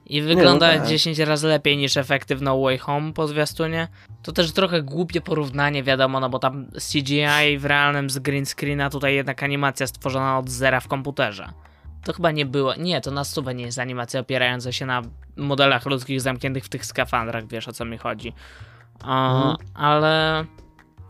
I 0.06 0.22
wygląda 0.22 0.72
Nie, 0.72 0.78
no 0.78 0.80
tak. 0.80 0.90
10 0.90 1.18
razy 1.18 1.48
lepiej 1.48 1.76
niż 1.76 1.96
efekty 1.96 2.36
w 2.36 2.42
No 2.42 2.60
Way 2.60 2.78
Home 2.78 3.12
po 3.12 3.26
zwiastunie. 3.26 3.88
To 4.22 4.32
też 4.32 4.52
trochę 4.52 4.82
głupie 4.82 5.20
porównanie, 5.20 5.82
wiadomo, 5.82 6.20
no 6.20 6.30
bo 6.30 6.38
tam 6.38 6.66
CGI 6.92 7.58
w 7.58 7.64
realnym 7.64 8.10
z 8.10 8.18
green 8.18 8.46
screena, 8.46 8.90
tutaj 8.90 9.14
jednak 9.14 9.42
animacja 9.42 9.86
stworzona 9.86 10.38
od 10.38 10.50
zera 10.50 10.80
w 10.80 10.88
komputerze. 10.88 11.48
To 12.04 12.12
chyba 12.12 12.30
nie 12.30 12.46
było. 12.46 12.74
Nie, 12.74 13.00
to 13.00 13.10
na 13.10 13.24
stówę 13.24 13.54
nie 13.54 13.64
jest 13.64 13.78
animacja 13.78 14.20
opierająca 14.20 14.72
się 14.72 14.86
na 14.86 15.02
modelach 15.36 15.86
ludzkich 15.86 16.20
zamkniętych 16.20 16.64
w 16.64 16.68
tych 16.68 16.86
skafandrach, 16.86 17.46
wiesz 17.46 17.68
o 17.68 17.72
co 17.72 17.84
mi 17.84 17.98
chodzi. 17.98 18.32
Mhm. 19.00 19.57
Ale 19.74 20.44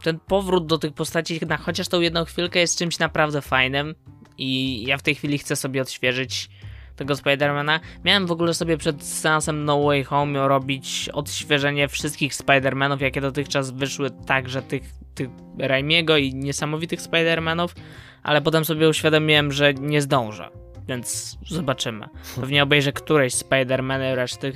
ten 0.03 0.19
powrót 0.19 0.67
do 0.67 0.79
tych 0.79 0.93
postaci, 0.93 1.41
na 1.49 1.57
chociaż 1.57 1.89
tą 1.89 2.01
jedną 2.01 2.25
chwilkę, 2.25 2.59
jest 2.59 2.79
czymś 2.79 2.99
naprawdę 2.99 3.43
fajnym. 3.43 3.95
I 4.39 4.83
ja 4.87 4.99
w 4.99 5.03
tej 5.03 5.15
chwili 5.15 5.39
chcę 5.39 5.57
sobie 5.57 5.83
odświeżyć 5.83 6.51
tego 6.97 7.17
Spidermana. 7.17 7.81
Miałem 8.05 8.27
w 8.27 8.33
ogóle 8.33 8.55
sobie 8.55 8.77
przed 8.77 9.05
seansem 9.05 9.65
No 9.65 9.83
Way 9.83 10.05
Home 10.05 10.49
robić 10.49 11.09
odświeżenie 11.13 11.89
wszystkich 11.89 12.35
Spidermanów, 12.35 13.01
jakie 13.01 13.21
dotychczas 13.21 13.71
wyszły, 13.71 14.11
także 14.11 14.63
tych, 14.63 14.83
tych 15.15 15.29
Raimiego 15.59 16.17
i 16.17 16.35
niesamowitych 16.35 17.01
Spidermanów, 17.01 17.75
ale 18.23 18.43
potem 18.43 18.65
sobie 18.65 18.89
uświadomiłem, 18.89 19.53
że 19.53 19.75
nie 19.75 20.03
zdążę, 20.03 20.51
więc 20.89 21.39
zobaczymy. 21.47 22.09
Pewnie 22.41 22.63
obejrzę 22.63 22.93
któreś 22.93 23.35
Spidermany, 23.35 24.17
reszty 24.17 24.53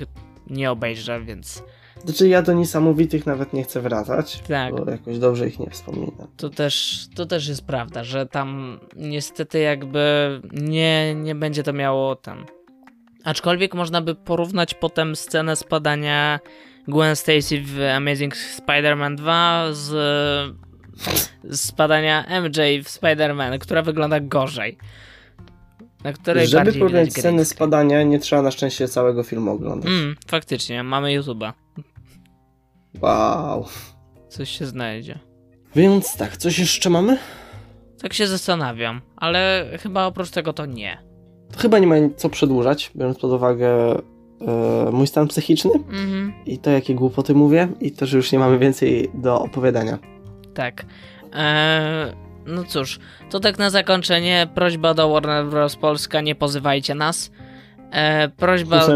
nie 0.47 0.71
obejrzę, 0.71 1.21
więc 1.21 1.63
znaczy 2.05 2.27
ja 2.27 2.41
do 2.41 2.53
niesamowitych 2.53 3.25
nawet 3.25 3.53
nie 3.53 3.63
chcę 3.63 3.81
wracać, 3.81 4.43
tak. 4.47 4.75
bo 4.75 4.91
jakoś 4.91 5.19
dobrze 5.19 5.47
ich 5.47 5.59
nie 5.59 5.69
wspominam. 5.69 6.27
To 6.37 6.49
też, 6.49 7.05
to 7.15 7.25
też 7.25 7.47
jest 7.47 7.65
prawda, 7.65 8.03
że 8.03 8.25
tam 8.25 8.79
niestety 8.95 9.59
jakby 9.59 10.01
nie, 10.53 11.15
nie 11.15 11.35
będzie 11.35 11.63
to 11.63 11.73
miało 11.73 12.15
tam. 12.15 12.45
Aczkolwiek 13.23 13.73
można 13.73 14.01
by 14.01 14.15
porównać 14.15 14.73
potem 14.73 15.15
scenę 15.15 15.55
spadania 15.55 16.39
Gwen 16.87 17.15
Stacy 17.15 17.61
w 17.61 17.81
Amazing 17.95 18.35
Spider-Man 18.35 19.15
2 19.15 19.67
z, 19.71 19.91
spadania 21.51 22.25
MJ 22.41 22.57
w 22.83 22.87
Spider-Man, 22.87 23.59
która 23.59 23.81
wygląda 23.81 24.19
gorzej. 24.19 24.77
Na 26.03 26.13
której 26.13 26.47
Żeby 26.47 26.73
porównać 26.73 27.13
scenę 27.13 27.45
spadania, 27.45 28.03
nie 28.03 28.19
trzeba 28.19 28.41
na 28.41 28.51
szczęście 28.51 28.87
całego 28.87 29.23
filmu 29.23 29.51
oglądać. 29.51 29.91
Mm, 29.91 30.15
faktycznie, 30.27 30.83
mamy 30.83 31.19
YouTube'a. 31.19 31.53
Wow. 33.01 33.65
Coś 34.29 34.49
się 34.49 34.65
znajdzie. 34.65 35.19
Więc 35.75 36.17
tak, 36.17 36.37
coś 36.37 36.59
jeszcze 36.59 36.89
mamy? 36.89 37.17
Tak 38.01 38.13
się 38.13 38.27
zastanawiam, 38.27 39.01
ale 39.15 39.65
chyba 39.79 40.05
oprócz 40.05 40.29
tego 40.29 40.53
to 40.53 40.65
nie. 40.65 40.97
To 41.51 41.59
chyba 41.59 41.79
nie 41.79 41.87
ma 41.87 41.95
co 42.15 42.29
przedłużać, 42.29 42.91
biorąc 42.95 43.19
pod 43.19 43.31
uwagę 43.31 43.91
e, 44.47 44.91
mój 44.91 45.07
stan 45.07 45.27
psychiczny 45.27 45.71
mhm. 45.71 46.33
i 46.45 46.57
to, 46.57 46.69
jakie 46.69 46.95
głupoty 46.95 47.33
mówię, 47.33 47.67
i 47.81 47.91
to, 47.91 48.05
że 48.05 48.17
już 48.17 48.31
nie 48.31 48.39
mamy 48.39 48.59
więcej 48.59 49.09
do 49.13 49.41
opowiadania. 49.41 49.99
Tak. 50.53 50.85
Eee, 51.33 52.15
no 52.45 52.63
cóż, 52.63 52.99
to 53.29 53.39
tak 53.39 53.59
na 53.59 53.69
zakończenie 53.69 54.47
prośba 54.55 54.93
do 54.93 55.09
Warner 55.09 55.45
Bros. 55.45 55.75
Polska, 55.75 56.21
nie 56.21 56.35
pozywajcie 56.35 56.95
nas. 56.95 57.31
E, 57.91 58.29
prośba. 58.29 58.87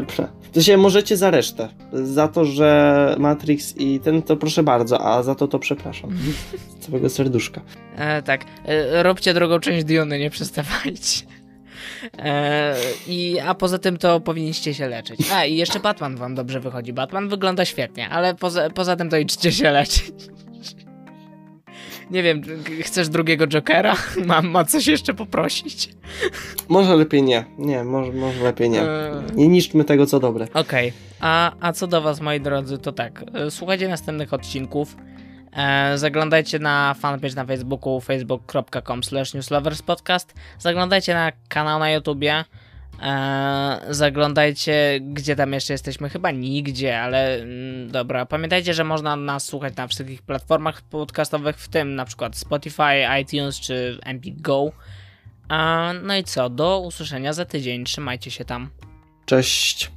To 0.54 0.62
się 0.62 0.78
możecie 0.78 1.18
za 1.18 1.32
resztę. 1.32 1.70
Za 1.94 2.28
to, 2.28 2.46
że 2.46 3.16
Matrix 3.20 3.78
i 3.78 4.00
ten, 4.00 4.22
to 4.22 4.38
proszę 4.38 4.64
bardzo, 4.64 5.02
a 5.02 5.24
za 5.24 5.36
to 5.36 5.48
to 5.48 5.60
przepraszam. 5.60 6.18
Z 6.80 6.86
całego 6.86 7.10
serduszka. 7.10 7.62
E, 7.96 8.22
tak. 8.22 8.46
E, 8.66 9.04
róbcie 9.04 9.34
drugą 9.34 9.60
część 9.60 9.86
Diony, 9.86 10.20
nie 10.20 10.30
przestawajcie. 10.30 11.26
E, 12.18 12.76
i, 13.08 13.40
a 13.40 13.56
poza 13.56 13.78
tym 13.78 13.98
to 13.98 14.20
powinniście 14.20 14.74
się 14.74 14.88
leczyć. 14.88 15.20
A 15.32 15.46
i 15.46 15.56
jeszcze 15.56 15.80
Batman 15.80 16.16
wam 16.16 16.36
dobrze 16.36 16.60
wychodzi. 16.60 16.94
Batman 16.94 17.30
wygląda 17.30 17.66
świetnie, 17.66 18.10
ale 18.10 18.36
poza, 18.36 18.70
poza 18.70 18.96
tym 18.96 19.10
to 19.10 19.18
idźcie 19.18 19.52
się 19.52 19.72
leczyć. 19.72 20.14
Nie 22.12 22.24
wiem, 22.24 22.42
chcesz 22.82 23.10
drugiego 23.10 23.48
Jokera? 23.48 23.96
Mam, 24.26 24.48
ma 24.48 24.66
coś 24.66 24.88
jeszcze 24.88 25.14
poprosić? 25.14 25.90
Może 26.70 26.96
lepiej 26.96 27.24
nie. 27.24 27.46
Nie, 27.58 27.84
może, 27.84 28.12
może 28.12 28.44
lepiej 28.44 28.70
nie. 28.70 28.84
Nie 29.36 29.48
niszczmy 29.48 29.84
tego, 29.84 30.06
co 30.06 30.20
dobre. 30.20 30.46
Okej. 30.54 30.90
Okay. 30.90 30.92
A, 31.20 31.52
a 31.60 31.74
co 31.74 31.88
do 31.88 32.02
was, 32.02 32.22
moi 32.22 32.40
drodzy, 32.40 32.78
to 32.78 32.92
tak. 32.92 33.24
E, 33.34 33.52
słuchajcie 33.52 33.88
następnych 33.88 34.34
odcinków. 34.34 34.96
E, 35.54 35.98
zaglądajcie 35.98 36.60
na 36.60 36.96
fanpage 37.00 37.36
na 37.36 37.46
Facebooku 37.46 38.02
facebook.com 38.02 39.02
newsloverspodcast. 39.34 40.34
Zaglądajcie 40.60 41.14
na 41.14 41.32
kanał 41.48 41.80
na 41.80 41.92
YouTubie. 41.92 42.46
E, 43.04 43.80
zaglądajcie, 43.90 45.00
gdzie 45.02 45.36
tam 45.36 45.54
jeszcze 45.54 45.74
jesteśmy. 45.74 46.10
Chyba 46.10 46.32
nigdzie, 46.32 47.02
ale 47.02 47.36
mm, 47.36 47.92
dobra. 47.92 48.26
Pamiętajcie, 48.26 48.74
że 48.74 48.84
można 48.84 49.16
nas 49.16 49.46
słuchać 49.46 49.76
na 49.76 49.88
wszystkich 49.88 50.22
platformach 50.22 50.82
podcastowych, 50.82 51.58
w 51.58 51.68
tym 51.68 51.96
na 51.96 52.06
przykład 52.06 52.38
Spotify, 52.38 53.22
iTunes 53.22 53.60
czy 53.60 54.00
Empik 54.04 54.42
Go. 54.42 54.72
E, 55.52 55.94
no 56.04 56.18
i 56.18 56.24
co? 56.24 56.50
Do 56.50 56.80
usłyszenia 56.80 57.34
za 57.34 57.46
tydzień. 57.46 57.86
Trzymajcie 57.86 58.32
się 58.32 58.46
tam. 58.46 58.70
Cześć. 59.26 59.92